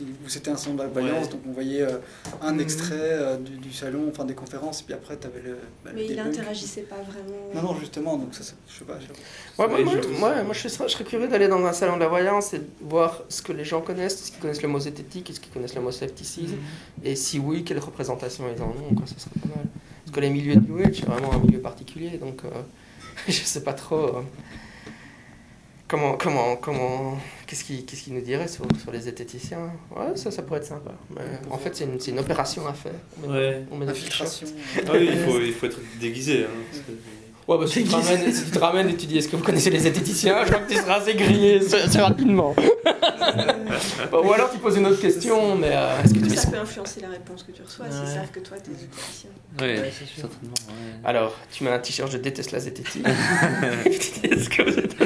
où 0.05 0.29
c'était 0.29 0.51
un 0.51 0.57
salon 0.57 0.75
de 0.77 0.83
la 0.83 0.89
voyance, 0.89 1.27
Ouais. 1.27 1.33
donc 1.33 1.41
on 1.49 1.53
voyait 1.53 1.83
euh, 1.83 1.99
un 2.41 2.53
Mhm. 2.53 2.61
extrait 2.61 2.95
euh, 3.01 3.37
du, 3.37 3.57
du 3.57 3.73
salon, 3.73 4.07
enfin 4.09 4.25
des 4.25 4.35
conférences, 4.35 4.81
et 4.81 4.85
puis 4.85 4.95
après, 4.95 5.17
tu 5.19 5.27
avais 5.27 5.41
le. 5.43 5.59
bah, 5.85 5.91
le 5.91 5.97
Mais 5.97 6.05
il 6.07 6.17
debug. 6.17 6.27
interagissait 6.29 6.83
pas 6.83 6.97
vraiment. 6.97 7.55
Non, 7.55 7.63
non, 7.75 7.81
justement, 7.81 8.17
donc 8.17 8.35
ça, 8.35 8.43
ça- 8.43 8.55
je 8.69 8.79
sais 8.79 8.85
pas. 8.85 8.99
je 9.01 9.07
sais 9.07 9.13
pas. 9.57 9.67
Ouais, 9.67 9.69
moi, 9.85 9.95
moi, 9.95 10.03
je- 10.03 10.09
moi, 10.21 10.43
moi, 10.45 10.55
je, 10.55 10.69
serais, 10.69 10.89
je 10.89 10.93
serais 10.95 11.05
curieux 11.05 11.29
d'aller 11.29 11.49
dans 11.49 11.65
un 11.65 11.73
salon 11.73 11.95
de 11.97 12.01
la 12.01 12.09
voyance 12.09 12.55
et 12.55 12.59
de 12.61 12.67
voir 12.83 13.23
ce 13.29 13.43
que 13.43 13.53
les 13.53 13.65
gens 13.65 13.81
connaissent, 13.81 14.15
est-ce 14.15 14.33
qu'ils 14.33 14.41
connaissent 14.41 14.63
le 14.63 14.69
mot 14.69 14.81
zététique, 14.81 15.31
est-ce 15.31 15.41
qu'ils 15.41 15.53
connaissent 15.53 15.75
le 15.75 15.81
mot 15.83 15.91
scepticisme, 15.93 16.57
et 17.05 17.17
si 17.17 17.39
oui, 17.39 17.65
quelle 17.65 17.79
représentation 17.79 18.45
ils 18.55 18.63
en 18.63 18.69
ont, 18.69 18.95
quoi, 18.95 19.07
ça 19.07 19.19
serait 19.19 19.31
pas 19.41 19.49
mal. 19.57 19.67
Parce 20.05 20.15
que 20.15 20.21
les 20.21 20.31
milieux 20.31 20.55
de 20.57 20.61
New 20.67 20.79
Age, 20.85 20.97
c'est 21.01 21.07
vraiment 21.07 21.33
un 21.33 21.39
milieu 21.39 21.59
particulier, 21.59 22.17
donc 22.19 22.43
euh, 22.45 22.49
je 23.29 23.33
sais 23.33 23.63
pas 23.63 23.73
trop 23.73 23.97
euh, 24.19 24.23
comment, 25.89 26.15
comment, 26.15 26.57
comment, 26.57 27.19
qu'est-ce 27.47 27.65
qu'ils 27.65 27.85
qu'est-ce 27.85 28.03
qu'ils 28.05 28.15
nous 28.15 28.21
diraient 28.21 28.49
sur, 28.49 28.65
sur 28.83 28.93
les 28.93 29.01
zététiciens. 29.01 29.71
Ouais, 29.95 30.17
ça, 30.17 30.31
ça 30.31 30.43
pourrait 30.43 30.59
être 30.61 30.67
sympa. 30.67 30.93
Mais 31.11 31.23
en 31.51 31.59
fait, 31.59 31.75
c'est 31.77 31.85
une, 31.85 31.99
c'est 32.01 32.11
une 32.11 32.19
opération 32.19 32.67
à 32.67 32.73
faire. 32.73 32.93
On 33.25 33.29
met, 33.31 33.39
Ouais. 33.39 33.65
on 33.71 33.77
met. 33.77 33.89
Infiltration. 33.89 34.47
Ah 34.87 34.91
oui, 34.95 35.09
il 35.13 35.19
faut, 35.19 35.41
il 35.41 35.53
faut 35.53 35.67
être 35.67 35.79
déguisé. 36.01 36.45
Hein, 36.45 36.49
parce 36.71 36.83
que- 36.83 36.93
Ouais, 37.49 37.59
bah, 37.59 37.67
si, 37.69 37.85
tu 37.85 37.89
te 37.89 37.95
ramènes, 37.95 38.33
si 38.33 38.45
tu 38.45 38.51
te 38.51 38.59
ramènes 38.59 38.89
et 38.89 38.97
tu 38.97 39.07
dis 39.07 39.19
est-ce 39.19 39.29
que 39.29 39.37
vous 39.37 39.45
connaissez 39.45 39.71
les 39.71 39.79
zététiciens, 39.79 40.45
je 40.45 40.51
crois 40.51 40.65
que 40.65 40.73
tu 40.73 40.77
seras 40.79 40.95
assez 40.97 41.15
grillé 41.15 41.59
assez 41.59 42.01
rapidement. 42.01 42.57
Ou 44.13 44.33
alors 44.33 44.51
tu 44.51 44.59
poses 44.59 44.77
une 44.77 44.87
autre 44.87 45.01
question, 45.01 45.57
mais 45.57 45.71
euh, 45.73 46.03
est-ce 46.03 46.15
que 46.15 46.19
tu 46.21 46.31
ça 46.35 46.51
peut 46.51 46.59
influencer 46.59 47.01
la 47.01 47.09
réponse 47.09 47.43
que 47.43 47.53
tu 47.53 47.63
reçois 47.63 47.87
s'ils 47.91 48.01
Ouais. 48.01 48.07
savent 48.15 48.31
que 48.31 48.41
toi 48.41 48.57
t'es 48.59 48.73
zététicien. 48.73 49.31
Oui, 49.61 49.67
Ouais, 49.67 49.93
c'est 49.99 50.07
sûr. 50.07 50.23
certainement. 50.23 50.55
ouais. 50.69 50.93
Alors, 51.05 51.35
tu 51.53 51.65
mets 51.65 51.71
un 51.71 51.79
t-shirt, 51.79 52.11
je 52.11 52.19
déteste 52.19 52.53
la 52.53 52.61
zététique. 52.61 53.07
Est-ce 54.25 54.49
que 54.51 54.63
vous 54.63 54.79
êtes 54.79 55.01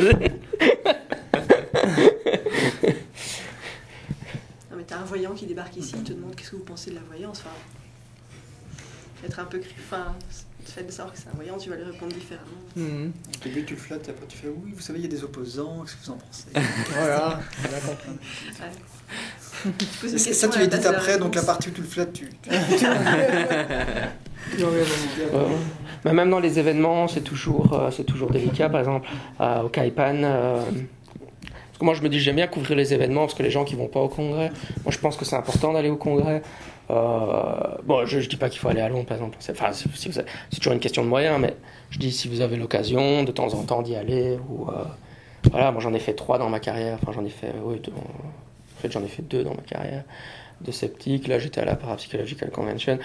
Non 4.71 4.77
mais 4.77 4.85
t'as 4.87 4.99
un 4.99 5.05
voyant 5.05 5.33
qui 5.33 5.47
débarque 5.47 5.77
ici, 5.77 5.95
il 5.97 6.05
te 6.05 6.13
demande 6.13 6.35
qu'est-ce 6.37 6.51
que 6.51 6.57
vous 6.57 6.65
pensez 6.65 6.91
de 6.91 6.97
la 6.97 7.03
voyance. 7.03 7.41
Enfin, 7.41 7.55
être 9.27 9.39
un 9.41 9.45
peu. 9.45 9.61
Enfin, 9.79 10.15
le 10.65 10.71
fait 10.71 10.83
de 10.85 10.91
savoir 10.91 11.15
que 11.15 11.21
c'est 11.21 11.29
un 11.29 11.37
voyant, 11.37 11.57
tu 11.57 11.71
vas 11.71 11.77
lui 11.77 11.85
répondre 11.85 12.13
différemment. 12.13 12.47
Mhm. 12.77 13.13
Au 13.13 13.45
début, 13.45 13.65
tu 13.65 13.75
le 13.75 13.81
flattes, 13.81 14.09
et 14.09 14.11
après, 14.11 14.27
tu 14.27 14.37
fais 14.37 14.49
oui, 14.49 14.73
vous 14.75 14.81
savez, 14.81 14.99
il 14.99 15.03
y 15.03 15.09
a 15.09 15.11
des 15.11 15.25
opposants, 15.25 15.83
qu'est-ce 15.83 15.97
que 15.97 16.07
vous 16.07 16.13
en 16.13 16.19
pensez? 16.19 16.47
Voilà, 16.95 17.41
on 17.63 17.77
a 17.77 17.81
compris. 17.81 18.11
Ouais. 18.11 18.71
Ça, 20.33 20.49
tu 20.49 20.55
à 20.55 20.59
la 20.59 20.65
l'édites 20.65 20.81
place 20.81 20.93
de 20.93 20.97
après, 20.97 21.19
donc 21.19 21.35
la 21.35 21.43
partie 21.43 21.69
où 21.69 21.73
tu 21.73 21.83
le 21.83 21.87
flattes, 21.87 22.13
tu. 22.13 22.29
Mais 26.05 26.13
même 26.13 26.31
dans 26.31 26.41
les 26.41 26.59
événements, 26.59 27.09
c'est 27.09 27.21
toujours, 27.21 27.73
euh, 27.75 27.91
c'est 27.91 28.05
toujours 28.05 28.31
délicat. 28.31 28.69
Par 28.71 28.81
exemple, 28.81 29.09
euh, 29.41 29.63
au 29.63 29.69
Kaipan, 29.69 30.23
euh, 30.23 30.63
parce 30.65 31.79
que 31.79 31.85
moi 31.85 31.95
je 31.95 32.03
me 32.03 32.09
dis 32.09 32.19
j'aime 32.21 32.37
bien 32.37 32.47
couvrir 32.47 32.77
les 32.77 32.95
événements 32.95 33.23
parce 33.23 33.35
que 33.35 33.43
les 33.43 33.51
gens 33.51 33.65
qui 33.65 33.75
vont 33.75 33.89
pas 33.89 34.01
au 34.01 34.09
congrès, 34.09 34.51
moi 34.83 34.91
je 34.91 34.99
pense 34.99 35.17
que 35.17 35.25
c'est 35.25 35.37
important 35.37 35.73
d'aller 35.73 35.91
au 35.91 35.97
congrès. 35.97 36.43
Euh, 36.91 37.77
bon, 37.85 38.05
je, 38.05 38.21
je 38.21 38.29
dis 38.29 38.37
pas 38.37 38.49
qu'il 38.49 38.59
faut 38.59 38.69
aller 38.69 38.81
à 38.81 38.89
Londres 38.89 39.07
par 39.07 39.17
exemple. 39.17 39.37
C'est, 39.39 39.55
toujours 40.59 40.73
une 40.73 40.81
question 40.81 41.03
de 41.05 41.09
moyens, 41.09 41.39
mais 41.41 41.55
je 41.91 41.99
dis 41.99 42.11
si 42.13 42.29
vous 42.29 42.41
avez 42.41 42.57
l'occasion 42.57 43.23
de 43.23 43.31
temps 43.33 43.55
en 43.55 43.63
temps 43.63 43.83
d'y 43.83 43.95
aller 43.95 44.39
ou 44.49 44.69
euh, 44.69 44.85
voilà, 45.51 45.73
moi 45.73 45.81
j'en 45.81 45.95
ai 45.95 46.01
fait 46.01 46.15
trois 46.15 46.39
dans 46.39 46.49
ma 46.49 46.61
carrière. 46.61 46.99
Enfin, 47.01 47.13
j'en 47.13 47.25
ai 47.25 47.31
fait, 47.31 47.53
deux. 47.83 47.93
En 47.93 48.81
fait, 48.81 48.91
j'en 48.91 49.05
ai 49.05 49.09
fait 49.09 49.23
deux 49.23 49.45
dans 49.45 49.55
ma 49.55 49.63
carrière 49.63 50.03
de 50.61 50.73
sceptique. 50.73 51.29
Là, 51.29 51.39
j'étais 51.39 51.61
à 51.61 51.65
la 51.65 51.77
Parapsychological 51.77 52.51
Convention. 52.51 52.99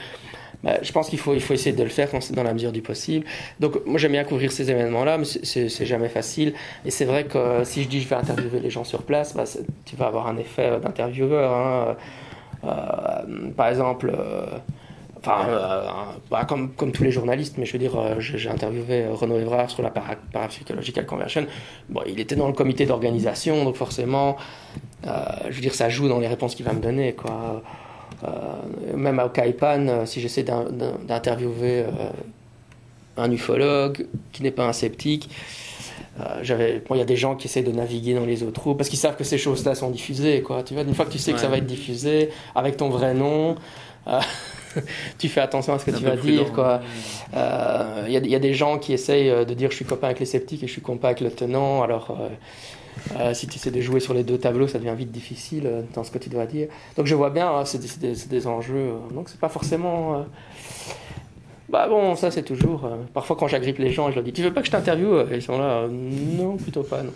Bah, 0.63 0.77
je 0.81 0.91
pense 0.91 1.09
qu'il 1.09 1.19
faut, 1.19 1.33
il 1.33 1.41
faut 1.41 1.53
essayer 1.53 1.75
de 1.75 1.83
le 1.83 1.89
faire 1.89 2.09
quand 2.09 2.31
dans 2.31 2.43
la 2.43 2.53
mesure 2.53 2.71
du 2.71 2.81
possible. 2.81 3.25
Donc, 3.59 3.85
moi, 3.85 3.97
j'aime 3.99 4.13
bien 4.13 4.23
couvrir 4.23 4.51
ces 4.51 4.71
événements-là, 4.71 5.17
mais 5.17 5.25
c'est- 5.25 5.85
jamais 5.85 6.09
facile. 6.09 6.53
Et 6.85 6.91
c'est 6.91 7.05
vrai 7.05 7.25
que 7.25 7.63
si 7.63 7.83
je 7.83 7.87
dis 7.87 8.01
je 8.01 8.07
vais 8.07 8.15
interviewer 8.15 8.59
les 8.59 8.69
gens 8.69 8.83
sur 8.83 9.03
place, 9.03 9.35
bah, 9.35 9.43
tu 9.85 9.95
vas 9.95 10.07
avoir 10.07 10.27
un 10.27 10.37
effet 10.37 10.65
euh, 10.71 10.79
d'intervieweur. 10.79 11.53
hein. 11.53 11.95
Euh, 12.65 13.51
par 13.55 13.67
exemple, 13.67 14.11
euh, 14.13 14.45
enfin, 15.19 15.47
euh, 15.47 15.87
bah, 16.31 16.45
comme, 16.45 16.71
tous 16.91 17.03
les 17.03 17.11
journalistes, 17.11 17.55
mais 17.57 17.65
je 17.65 17.73
veux 17.73 17.79
dire, 17.79 17.93
j'ai 18.19 18.49
interviewé 18.49 19.05
Renaud 19.07 19.37
Evrard 19.39 19.69
sur 19.69 19.83
la 19.83 19.89
para- 19.91 20.15
Parapsychological 20.31 21.05
Convention. 21.05 21.45
Bon, 21.89 22.01
il 22.07 22.19
était 22.19 22.35
dans 22.35 22.47
le 22.47 22.53
comité 22.53 22.85
d'organisation, 22.85 23.63
donc 23.63 23.75
forcément, 23.75 24.37
je 25.03 25.51
veux 25.51 25.61
dire, 25.61 25.73
ça 25.75 25.89
joue 25.89 26.07
dans 26.07 26.19
les 26.19 26.27
réponses 26.27 26.55
qu'il 26.55 26.65
va 26.65 26.73
me 26.73 26.81
donner, 26.81 27.15
même 28.95 29.19
au 29.19 29.29
Kaipan, 29.29 30.05
si 30.05 30.21
j'essaie 30.21 30.43
d'in- 30.43 30.65
d'in- 30.71 30.97
d'interviewer 31.07 31.85
un 33.17 33.31
ufologue 33.31 34.07
qui 34.31 34.43
n'est 34.43 34.51
pas 34.51 34.65
un 34.67 34.73
sceptique, 34.73 35.29
j'avais, 36.41 36.81
bon, 36.87 36.95
il 36.95 36.99
y 36.99 37.01
a 37.01 37.05
des 37.05 37.15
gens 37.17 37.35
qui 37.35 37.47
essaient 37.47 37.63
de 37.63 37.71
naviguer 37.71 38.13
dans 38.13 38.25
les 38.25 38.41
autres 38.43 38.53
trous 38.61 38.75
parce 38.75 38.89
qu'ils 38.89 38.99
savent 38.99 39.15
que 39.17 39.23
ces 39.25 39.37
choses-là 39.37 39.75
sont 39.75 39.89
diffusées, 39.89 40.41
quoi. 40.41 40.63
Tu 40.63 40.73
vois, 40.73 40.83
une 40.83 40.95
fois 40.95 41.05
que 41.05 41.11
tu 41.11 41.19
sais 41.19 41.33
que 41.33 41.39
ça 41.39 41.47
va 41.47 41.57
être 41.57 41.65
diffusé 41.65 42.29
avec 42.55 42.77
ton 42.77 42.89
vrai 42.89 43.13
nom, 43.13 43.55
euh, 44.07 44.19
tu 45.17 45.27
fais 45.29 45.41
attention 45.41 45.73
à 45.73 45.79
ce 45.79 45.85
que 45.85 45.91
tu 45.91 46.03
vas 46.03 46.15
prudent. 46.17 46.43
dire, 46.43 46.53
quoi. 46.53 46.81
Euh, 47.35 48.03
Il 48.07 48.13
y, 48.13 48.17
a- 48.17 48.19
il 48.19 48.29
y 48.29 48.35
a 48.35 48.39
des 48.39 48.53
gens 48.53 48.77
qui 48.77 48.93
essayent 48.93 49.29
euh, 49.29 49.43
de 49.45 49.53
dire 49.53 49.71
je 49.71 49.75
suis 49.75 49.85
copain 49.85 50.07
avec 50.07 50.19
les 50.19 50.25
sceptiques 50.25 50.63
et 50.63 50.67
je 50.67 50.71
suis 50.71 50.81
copain 50.81 51.07
avec 51.09 51.21
le 51.21 51.31
tenant. 51.31 51.81
Alors, 51.83 52.11
euh, 52.11 52.29
euh, 53.19 53.33
si 53.33 53.47
tu 53.47 53.55
essaies 53.57 53.71
de 53.71 53.81
jouer 53.81 53.99
sur 53.99 54.13
les 54.13 54.23
deux 54.23 54.37
tableaux, 54.37 54.67
ça 54.67 54.79
devient 54.79 54.93
vite 54.97 55.11
difficile 55.11 55.63
euh, 55.65 55.81
dans 55.95 56.03
ce 56.05 56.11
que 56.11 56.17
tu 56.17 56.29
dois 56.29 56.45
dire. 56.45 56.69
Donc, 56.95 57.07
je 57.07 57.15
vois 57.15 57.29
bien, 57.29 57.49
hein, 57.49 57.65
c'est 57.65 57.79
des, 58.29 58.47
enjeux. 58.47 58.73
euh, 58.75 59.13
donc, 59.13 59.27
c'est 59.29 59.39
pas 59.39 59.49
forcément. 59.49 60.25
Euh, 61.67 61.71
Bah 61.71 61.87
bon, 61.87 62.15
ça 62.15 62.31
c'est 62.31 62.43
toujours. 62.43 62.85
euh, 62.85 62.95
Parfois, 63.13 63.35
quand 63.35 63.47
j'agrippe 63.47 63.77
les 63.79 63.91
gens, 63.91 64.09
je 64.09 64.15
leur 64.15 64.23
dis 64.23 64.33
Tu 64.33 64.41
veux 64.41 64.53
pas 64.53 64.61
que 64.61 64.67
je 64.67 64.71
t'interviewe? 64.71 65.25
Ils 65.33 65.41
sont 65.41 65.57
là, 65.57 65.79
euh, 65.83 65.87
non, 65.91 66.57
plutôt 66.57 66.83
pas, 66.83 67.01
non. 67.03 67.11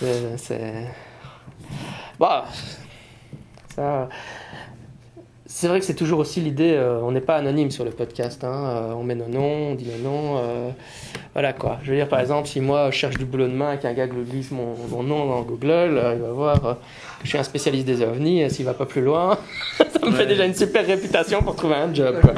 c'est. 0.36 0.86
Bah. 2.18 2.44
Ça. 3.74 4.08
c'est 5.46 5.66
vrai 5.66 5.78
que 5.80 5.86
c'est 5.86 5.94
toujours 5.94 6.18
aussi 6.18 6.40
l'idée, 6.42 6.72
euh, 6.74 7.00
on 7.02 7.10
n'est 7.12 7.22
pas 7.22 7.36
anonyme 7.36 7.70
sur 7.70 7.84
le 7.86 7.90
podcast, 7.90 8.44
hein, 8.44 8.52
euh, 8.52 8.92
on 8.92 9.02
met 9.02 9.14
nos 9.14 9.28
noms, 9.28 9.70
on 9.70 9.74
dit 9.74 9.86
nos 9.86 10.10
noms, 10.10 10.36
euh, 10.38 10.68
voilà 11.32 11.54
quoi. 11.54 11.78
Je 11.82 11.90
veux 11.90 11.96
dire 11.96 12.06
par 12.08 12.20
exemple, 12.20 12.48
si 12.48 12.60
moi 12.60 12.90
je 12.90 12.96
cherche 12.98 13.16
du 13.16 13.24
boulot 13.24 13.46
de 13.48 13.54
main 13.54 13.72
et 13.72 13.78
qu'un 13.78 13.94
gars 13.94 14.06
glisse 14.06 14.50
mon, 14.50 14.74
mon 14.90 15.02
nom 15.02 15.26
dans 15.26 15.40
Google, 15.40 15.68
euh, 15.96 16.12
il 16.16 16.20
va 16.20 16.32
voir 16.32 16.66
euh, 16.66 16.74
que 16.74 17.24
je 17.24 17.28
suis 17.30 17.38
un 17.38 17.42
spécialiste 17.44 17.86
des 17.86 18.02
ovnis, 18.02 18.42
et 18.42 18.50
s'il 18.50 18.66
va 18.66 18.74
pas 18.74 18.84
plus 18.84 19.00
loin, 19.00 19.38
ça 19.78 20.06
me 20.06 20.12
fait 20.12 20.26
déjà 20.26 20.44
une 20.44 20.54
super 20.54 20.86
réputation 20.86 21.42
pour 21.42 21.56
trouver 21.56 21.76
un 21.76 21.94
job 21.94 22.20
quoi. 22.20 22.34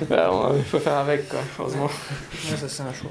Il 0.56 0.64
faut 0.64 0.78
faire 0.78 0.98
avec 0.98 1.28
quoi, 1.28 1.40
heureusement. 1.58 1.86
Ouais, 1.86 2.56
ça 2.56 2.68
c'est 2.68 2.82
un 2.82 2.92
choix. 2.92 3.10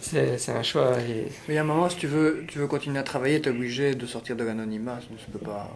C'est 0.00 0.38
c'est 0.38 0.52
un 0.52 0.62
choix 0.62 0.98
et 1.00 1.24
Mais 1.48 1.54
il 1.54 1.54
y 1.54 1.58
a 1.58 1.62
un 1.62 1.64
moment, 1.64 1.88
si 1.88 1.96
tu 1.96 2.06
veux, 2.06 2.44
tu 2.48 2.58
veux 2.58 2.66
continuer 2.68 2.98
à 2.98 3.02
travailler, 3.02 3.40
tu 3.40 3.48
es 3.48 3.52
obligé 3.52 3.94
de 3.94 4.06
sortir 4.06 4.36
de 4.36 4.44
l'anonymat. 4.44 4.98
Tu 5.18 5.30
peux 5.30 5.38
pas. 5.38 5.68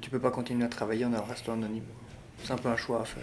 Tu 0.00 0.10
peux 0.10 0.18
pas 0.18 0.30
continuer 0.32 0.64
à 0.64 0.68
travailler 0.68 1.04
en 1.04 1.22
restant 1.22 1.52
anonyme. 1.52 1.84
C'est 2.42 2.52
un 2.52 2.56
peu 2.56 2.68
un 2.68 2.76
choix 2.76 3.02
à 3.02 3.04
faire. 3.04 3.22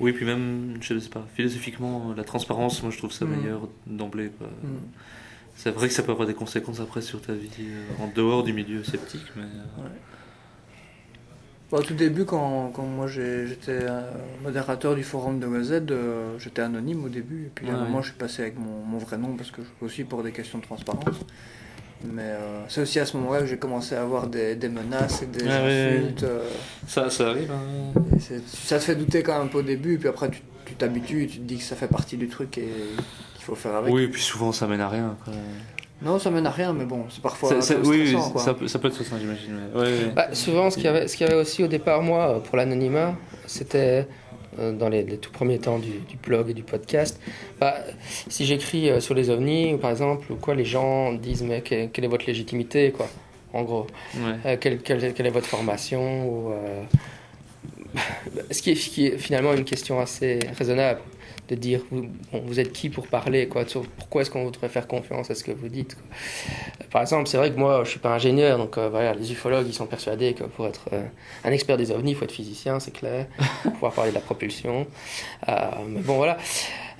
Oui, 0.00 0.12
puis 0.12 0.24
même, 0.26 0.76
je 0.80 0.98
sais 0.98 1.08
pas, 1.08 1.24
philosophiquement, 1.34 2.12
la 2.16 2.24
transparence, 2.24 2.82
moi 2.82 2.90
je 2.90 2.98
trouve 2.98 3.12
ça 3.12 3.24
Mm. 3.24 3.36
meilleur 3.36 3.68
d'emblée. 3.86 4.30
quoi. 4.38 4.46
Mm. 4.46 4.78
C'est 5.54 5.70
vrai 5.70 5.88
que 5.88 5.94
ça 5.94 6.02
peut 6.02 6.12
avoir 6.12 6.26
des 6.28 6.34
conséquences 6.34 6.80
après 6.80 7.00
sur 7.00 7.20
ta 7.22 7.32
vie 7.32 7.48
euh, 7.60 8.02
en 8.02 8.08
dehors 8.08 8.42
du 8.44 8.52
milieu 8.52 8.84
sceptique, 8.84 9.24
mais. 9.36 9.42
euh, 9.42 9.88
au 11.72 11.82
tout 11.82 11.94
début, 11.94 12.24
quand, 12.24 12.70
quand 12.74 12.82
moi 12.84 13.06
j'étais 13.08 13.70
euh, 13.82 14.02
modérateur 14.42 14.94
du 14.94 15.02
forum 15.02 15.38
de 15.40 15.46
OZ, 15.46 15.72
euh, 15.90 16.36
j'étais 16.38 16.62
anonyme 16.62 17.04
au 17.04 17.08
début. 17.08 17.44
Et 17.46 17.50
puis 17.54 17.68
à 17.70 17.74
un 17.74 17.80
moment, 17.84 17.96
ouais. 17.98 18.02
je 18.02 18.08
suis 18.10 18.16
passé 18.18 18.42
avec 18.42 18.58
mon, 18.58 18.82
mon 18.84 18.98
vrai 18.98 19.18
nom 19.18 19.34
parce 19.36 19.50
que 19.50 19.62
je- 19.62 19.84
aussi 19.86 20.04
pour 20.04 20.22
des 20.22 20.32
questions 20.32 20.58
de 20.58 20.62
transparence. 20.64 21.04
Mais 22.04 22.22
euh, 22.22 22.62
c'est 22.68 22.82
aussi 22.82 23.00
à 23.00 23.06
ce 23.06 23.16
moment-là 23.16 23.40
que 23.40 23.46
j'ai 23.46 23.56
commencé 23.56 23.94
à 23.94 24.02
avoir 24.02 24.26
des, 24.26 24.54
des 24.54 24.68
menaces 24.68 25.22
et 25.22 25.26
des 25.26 25.44
Ah, 25.48 25.64
insultes. 25.64 26.22
euh, 26.24 26.46
Ça, 26.86 27.08
ça 27.10 27.30
arrive, 27.30 27.50
hein. 27.50 27.92
ça 28.46 28.78
te 28.78 28.84
fait 28.84 28.94
douter 28.94 29.22
quand 29.22 29.32
même 29.38 29.46
un 29.46 29.50
peu 29.50 29.58
au 29.58 29.62
début. 29.62 29.98
Puis 29.98 30.08
après, 30.08 30.30
tu 30.30 30.42
tu 30.66 30.74
t'habitues 30.74 31.22
et 31.22 31.26
tu 31.28 31.38
te 31.38 31.44
dis 31.44 31.58
que 31.58 31.62
ça 31.62 31.76
fait 31.76 31.86
partie 31.86 32.16
du 32.16 32.28
truc 32.28 32.58
et 32.58 32.62
qu'il 33.34 33.44
faut 33.44 33.54
faire 33.54 33.76
avec. 33.76 33.94
Oui, 33.94 34.02
et 34.02 34.08
puis 34.08 34.20
souvent 34.20 34.50
ça 34.50 34.66
mène 34.66 34.80
à 34.80 34.88
rien. 34.88 35.16
quoi. 35.24 35.32
Non, 36.02 36.18
ça 36.18 36.30
mène 36.30 36.46
à 36.46 36.50
rien, 36.50 36.72
mais 36.74 36.84
bon, 36.84 37.04
c'est 37.08 37.22
parfois 37.22 37.50
oui, 37.54 37.62
stressant, 37.62 37.88
oui, 37.90 38.14
quoi. 38.32 38.40
ça, 38.42 38.52
peut, 38.54 38.68
ça 38.68 38.78
peut 38.78 38.88
être 38.88 38.94
stressant, 38.94 39.16
j'imagine. 39.18 39.52
mais- 39.74 39.80
ouais, 39.80 39.86
ouais. 39.86 40.10
Bah, 40.14 40.28
souvent, 40.34 40.68
ce 40.70 40.76
qu'il 40.76 40.84
y, 40.84 40.88
avait, 40.88 41.08
ce 41.08 41.16
qu'il 41.16 41.26
y 41.26 41.30
avait 41.30 41.40
aussi 41.40 41.64
au 41.64 41.68
départ, 41.68 42.02
moi, 42.02 42.28
euh, 42.36 42.38
pour 42.40 42.56
l'anonymat, 42.58 43.14
c'était 43.46 44.06
euh, 44.58 44.72
dans 44.72 44.90
les, 44.90 45.02
les 45.04 45.16
tout 45.16 45.30
premiers 45.32 45.58
temps 45.58 45.78
du, 45.78 45.92
du 46.08 46.16
blog 46.22 46.50
et 46.50 46.54
du 46.54 46.62
podcast. 46.62 47.18
Bah, 47.58 47.76
si 48.28 48.44
j'écris 48.44 48.90
euh, 48.90 49.00
sur 49.00 49.14
les 49.14 49.30
ovnis, 49.30 49.78
par 49.78 49.90
exemple, 49.90 50.30
ou 50.32 50.36
quoi, 50.36 50.54
les 50.54 50.66
gens 50.66 51.14
disent 51.14 51.42
Mais 51.42 51.62
que- 51.62 51.86
quelle 51.86 52.04
est 52.04 52.08
votre 52.08 52.26
légitimité, 52.26 52.92
quoi, 52.92 53.08
en 53.54 53.62
gros 53.62 53.86
Ouais. 54.16 54.20
Euh, 54.44 54.56
quelle, 54.60 54.78
quelle- 54.82 55.14
quelle 55.14 55.26
est 55.26 55.30
votre 55.30 55.46
formation 55.46 56.28
ou, 56.28 56.52
euh, 56.52 56.82
ce, 58.50 58.60
qui 58.60 58.72
est, 58.72 58.74
ce 58.74 58.90
qui 58.90 59.06
est 59.06 59.16
finalement 59.18 59.54
une 59.54 59.64
question 59.64 59.98
assez 59.98 60.38
raisonnable 60.58 61.00
de 61.48 61.54
dire 61.54 61.80
vous, 61.90 62.06
bon, 62.32 62.42
vous 62.44 62.60
êtes 62.60 62.72
qui 62.72 62.88
pour 62.90 63.06
parler 63.06 63.48
quoi 63.48 63.64
pourquoi 63.98 64.22
est-ce 64.22 64.30
qu'on 64.30 64.44
voudrait 64.44 64.68
faire 64.68 64.86
confiance 64.86 65.30
à 65.30 65.34
ce 65.34 65.44
que 65.44 65.52
vous 65.52 65.68
dites 65.68 65.94
quoi. 65.94 66.86
par 66.90 67.02
exemple 67.02 67.28
c'est 67.28 67.36
vrai 67.36 67.50
que 67.52 67.58
moi 67.58 67.82
je 67.84 67.90
suis 67.90 68.00
pas 68.00 68.10
ingénieur 68.10 68.58
donc 68.58 68.78
euh, 68.78 68.88
voilà 68.88 69.14
les 69.14 69.32
ufologues 69.32 69.66
ils 69.66 69.74
sont 69.74 69.86
persuadés 69.86 70.34
que 70.34 70.44
pour 70.44 70.66
être 70.66 70.88
euh, 70.92 71.04
un 71.44 71.52
expert 71.52 71.76
des 71.76 71.90
ovnis 71.90 72.12
il 72.12 72.16
faut 72.16 72.24
être 72.24 72.32
physicien 72.32 72.80
c'est 72.80 72.92
clair 72.92 73.26
pour 73.62 73.72
pouvoir 73.74 73.92
parler 73.92 74.10
de 74.10 74.16
la 74.16 74.22
propulsion 74.22 74.86
Euh, 75.48 75.52
mais 75.88 76.00
bon 76.00 76.16
voilà 76.16 76.38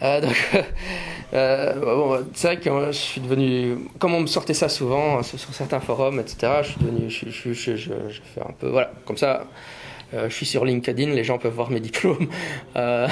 euh, 0.03 0.21
donc, 0.21 0.37
euh, 1.35 1.75
bon, 1.81 2.27
c'est 2.35 2.49
vrai 2.49 2.61
que 2.61 2.69
moi, 2.69 2.91
je 2.91 2.99
suis 2.99 3.21
devenu, 3.21 3.79
comme 3.99 4.15
on 4.15 4.21
me 4.21 4.27
sortait 4.27 4.55
ça 4.55 4.69
souvent 4.69 5.19
euh, 5.19 5.23
sur, 5.23 5.39
certains 5.55 5.81
forums, 5.81 6.21
etc. 6.21 6.53
Je 6.63 6.69
suis 6.69 6.81
devenu, 6.81 7.11
je, 7.11 7.31
je, 7.31 7.53
je, 7.53 7.77
je, 7.77 7.93
je 8.09 8.21
fais 8.35 8.43
un 8.43 8.53
peu, 8.59 8.69
voilà, 8.69 8.93
comme 9.07 9.17
ça. 9.17 9.45
Euh, 10.14 10.29
je 10.29 10.35
suis 10.35 10.47
sur 10.47 10.64
LinkedIn, 10.64 11.11
les 11.11 11.25
gens 11.25 11.38
peuvent 11.38 11.53
voir 11.55 11.71
mes 11.71 11.81
diplômes. 11.88 12.29
Euh, 12.77 13.09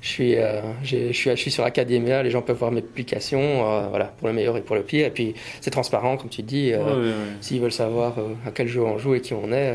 je, 0.00 0.08
suis, 0.08 0.36
euh, 0.36 0.62
je, 0.82 1.12
suis, 1.12 1.30
je 1.30 1.36
suis 1.36 1.50
sur 1.50 1.64
Academia, 1.64 2.22
les 2.22 2.30
gens 2.30 2.42
peuvent 2.42 2.56
voir 2.58 2.70
mes 2.72 2.82
publications, 2.82 3.88
voilà, 3.90 4.06
pour 4.06 4.28
le 4.28 4.34
meilleur 4.34 4.56
et 4.56 4.62
pour 4.62 4.76
le 4.76 4.82
pire. 4.82 5.06
Et 5.06 5.10
puis 5.10 5.34
c'est 5.60 5.70
transparent, 5.70 6.16
comme 6.16 6.30
tu 6.30 6.42
dis. 6.42 6.72
Ouais, 6.72 6.78
ouais, 6.82 6.92
ouais. 6.94 7.12
S'ils 7.40 7.60
veulent 7.60 7.72
savoir 7.72 8.16
à 8.46 8.50
quel 8.50 8.68
jeu 8.68 8.82
on 8.82 8.98
joue 8.98 9.14
et 9.14 9.20
qui 9.20 9.34
on 9.34 9.52
est, 9.52 9.74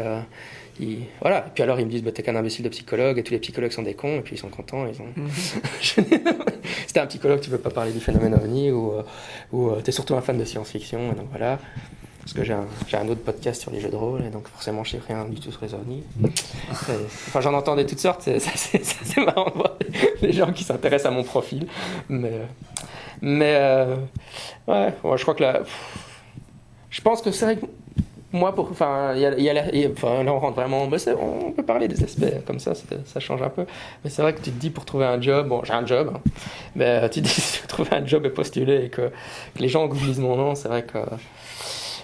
ils- 0.80 1.04
voilà. 1.22 1.46
Et 1.48 1.52
puis 1.54 1.62
alors 1.64 1.80
ils 1.80 1.86
me 1.86 1.92
disent, 1.92 2.04
bah, 2.04 2.12
t'es 2.12 2.24
qu'un 2.24 2.36
imbécile 2.36 2.66
de 2.66 2.70
psychologue 2.70 3.20
et 3.20 3.24
tous 3.24 3.34
les 3.34 3.40
psychologues 3.40 3.72
sont 3.72 3.84
des 3.84 3.94
cons 3.94 4.18
et 4.18 4.22
puis 4.22 4.36
ils 4.36 4.40
sont 4.40 4.50
contents. 4.50 4.88
Ils 4.88 5.00
ont... 5.02 5.06
Mhm. 5.16 5.30
si 5.82 6.94
t'es 6.94 7.00
un 7.00 7.06
psychologue, 7.08 7.42
tu 7.42 7.50
veux 7.52 7.60
pas 7.60 7.70
parler 7.70 7.92
du 7.92 8.00
phénomène 8.00 8.34
ovni 8.34 8.72
ou, 8.72 8.94
ou 9.52 9.72
t'es 9.84 9.92
surtout 9.92 10.16
un 10.16 10.22
fan 10.22 10.38
de 10.38 10.46
science-fiction. 10.46 11.10
Donc 11.14 11.28
voilà. 11.30 11.60
Parce 12.24 12.34
que 12.34 12.44
j'ai 12.44 12.54
un, 12.54 13.08
autre 13.10 13.22
podcast 13.22 13.62
sur 13.62 13.70
les 13.72 13.82
jeux 13.82 13.90
de 13.90 13.98
rôle 13.98 14.22
et 14.26 14.30
donc 14.30 14.48
forcément 14.48 14.84
je 14.86 14.92
sais 14.92 15.02
rien 15.08 15.26
du 15.26 15.42
tout 15.42 15.52
sur 15.52 15.62
les 15.64 15.74
ovnis. 15.74 16.04
Et- 16.24 16.28
Enfin 16.72 17.42
j'en 17.42 17.54
entends 17.54 17.76
de 17.76 17.84
toutes 17.84 18.00
sortes, 18.00 18.22
c'est 18.40 19.18
marrant 19.26 19.50
de 19.50 19.56
voir 19.56 19.74
les 20.22 20.32
gens 20.32 20.52
qui 20.54 20.64
s'intéressent 20.64 21.12
à 21.12 21.16
mon 21.16 21.24
profil. 21.24 21.68
Mais, 22.08 22.32
mais 23.22 23.56
euh, 23.56 23.96
ouais, 24.68 24.94
je 25.18 25.22
crois 25.22 25.36
que 25.36 25.44
là, 25.44 25.64
je 26.90 27.02
pense 27.02 27.22
que 27.22 27.32
c'est 27.32 27.44
vrai 27.46 27.58
que 27.58 27.66
moi, 28.32 28.56
pour, 28.56 28.72
enfin, 28.72 29.14
y 29.16 29.20
y 29.44 29.50
a 29.50 29.54
là 29.54 29.66
on 30.34 30.40
rentre 30.40 30.56
vraiment, 30.56 30.90
c'est- 30.98 31.14
on 31.14 31.52
peut 31.52 31.64
parler 31.64 31.88
des 31.88 32.04
aspects 32.04 32.26
comme 32.48 32.60
ça, 32.60 32.74
ça 33.06 33.20
change 33.20 33.42
un 33.44 33.50
peu. 33.50 33.66
Mais 34.04 34.10
c'est 34.10 34.22
vrai 34.22 34.34
que 34.34 34.42
tu 34.42 34.50
te 34.52 34.60
dis 34.60 34.70
pour 34.72 34.86
trouver 34.86 35.06
un 35.06 35.22
job, 35.22 35.50
bon, 35.50 35.62
j'ai 35.64 35.74
un 35.74 35.86
job, 35.86 36.14
hein, 36.16 36.22
mais 36.76 36.86
euh, 37.04 37.10
tu 37.10 37.22
te 37.22 37.28
dis 37.28 37.42
veux 37.62 37.68
trouver 37.68 37.92
un 37.94 38.06
job 38.08 38.26
et 38.26 38.30
postuler 38.30 38.86
et 38.86 38.90
que, 38.90 39.12
que 39.54 39.60
les 39.60 39.68
gens 39.70 39.86
googlisent 39.88 40.20
mon 40.20 40.36
nom, 40.36 40.56
c'est 40.56 40.68
vrai 40.70 40.84
que 40.84 40.98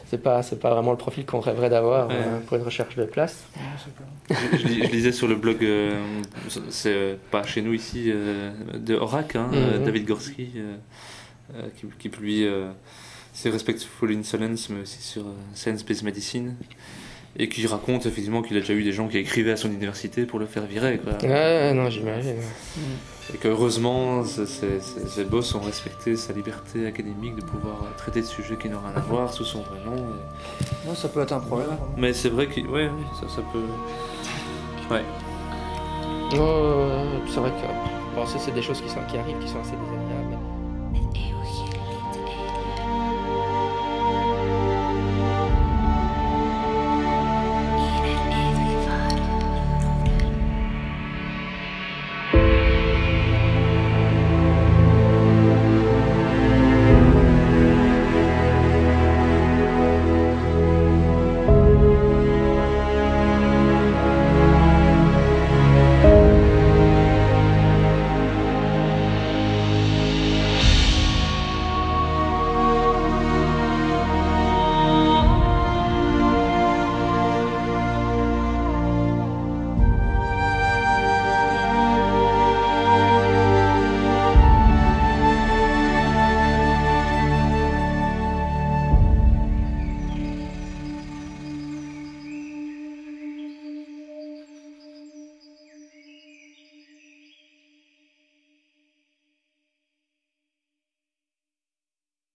c'est 0.10 0.22
pas, 0.22 0.41
c'est 0.43 0.60
pas 0.60 0.72
vraiment 0.74 0.91
le 0.91 0.98
profil 0.98 1.26
qu'on 1.26 1.39
rêverait 1.39 1.69
d'avoir 1.69 2.08
Ouais. 2.08 2.15
euh, 2.17 2.39
pour 2.48 2.58
une 2.58 2.63
recherche 2.63 2.95
de 2.95 3.06
place. 3.06 3.43
Ouais, 3.56 4.36
je, 4.52 4.58
je 4.58 4.67
lis- 4.67 4.84
je 4.86 4.91
lisais 4.91 5.12
sur 5.12 5.28
le 5.28 5.36
blog, 5.36 5.58
euh, 5.63 6.00
c'est 6.69 6.93
euh, 6.93 7.15
pas 7.32 7.43
chez 7.43 7.62
nous 7.62 7.74
ici, 7.74 8.06
euh, 8.08 8.52
de 8.74 8.95
Orac, 8.95 9.36
hein, 9.36 9.50
Mhm. 9.52 9.84
David 9.86 10.06
Gorski, 10.08 10.50
euh, 10.56 10.76
euh, 11.56 11.67
qui, 11.80 11.86
qui 12.00 12.10
publie 12.10 12.43
euh, 12.45 12.69
ses 13.34 13.50
Respectful 13.50 14.12
Insolence, 14.13 14.69
mais 14.69 14.82
aussi 14.82 15.02
sur 15.02 15.22
euh, 15.24 15.34
Science-Based 15.54 16.04
Medicine, 16.04 16.56
et 17.38 17.48
qui 17.48 17.65
raconte 17.67 18.06
effectivement 18.08 18.41
qu'il 18.41 18.58
a 18.58 18.60
déjà 18.62 18.74
eu 18.74 18.84
des 18.84 18.91
gens 18.91 19.08
qui 19.08 19.17
écrivaient 19.19 19.52
à 19.52 19.58
son 19.58 19.69
université 19.72 20.26
pour 20.26 20.39
le 20.39 20.45
faire 20.48 20.65
virer. 20.65 20.98
Quoi. 21.00 21.13
Ouais, 21.28 21.74
non, 21.74 21.89
j'imagine. 21.89 22.36
Et 23.34 23.38
qu'heureusement, 23.38 24.24
ces, 24.26 24.48
ces, 24.82 25.24
boss 25.26 25.54
ont 25.54 25.60
respecté 25.60 26.15
sa 26.15 26.34
liberté 26.34 26.88
académique 26.88 27.36
de 27.36 27.42
pouvoir 27.42 27.76
euh, 27.84 27.98
traiter 27.98 28.22
de 28.22 28.26
sujets 28.26 28.56
qui 28.58 28.70
n'ont 28.70 28.80
rien 28.80 28.96
à 28.96 29.00
voir 29.02 29.32
sous 29.32 29.46
son 29.46 29.62
vrai 29.62 29.80
nom. 29.86 29.96
et- 29.98 30.88
Non, 30.88 30.96
ça 30.96 31.10
peut 31.10 31.22
être 31.22 31.34
un 31.34 31.39
problème. 31.39 31.70
Mais 31.96 32.12
c'est 32.13 32.30
vrai 32.30 32.48
que 32.48 32.60
ouais, 32.62 32.89
ça, 33.22 33.28
ça 33.36 33.42
peut. 33.54 33.63
Ouais. 34.94 35.04
Ouais, 36.32 36.39
ouais, 36.39 36.46
ouais, 36.46 37.22
c'est 37.28 37.39
vrai 37.39 37.52
que 37.52 38.15
bon, 38.15 38.26
ça, 38.26 38.39
c'est 38.39 38.52
des 38.52 38.62
choses 38.63 38.82
qui, 38.82 38.89
sont, 38.89 39.00
qui 39.10 39.18
arrivent, 39.18 39.38
qui 39.39 39.48
sont 39.48 39.60
assez 39.60 39.72
désagréables. 39.72 40.09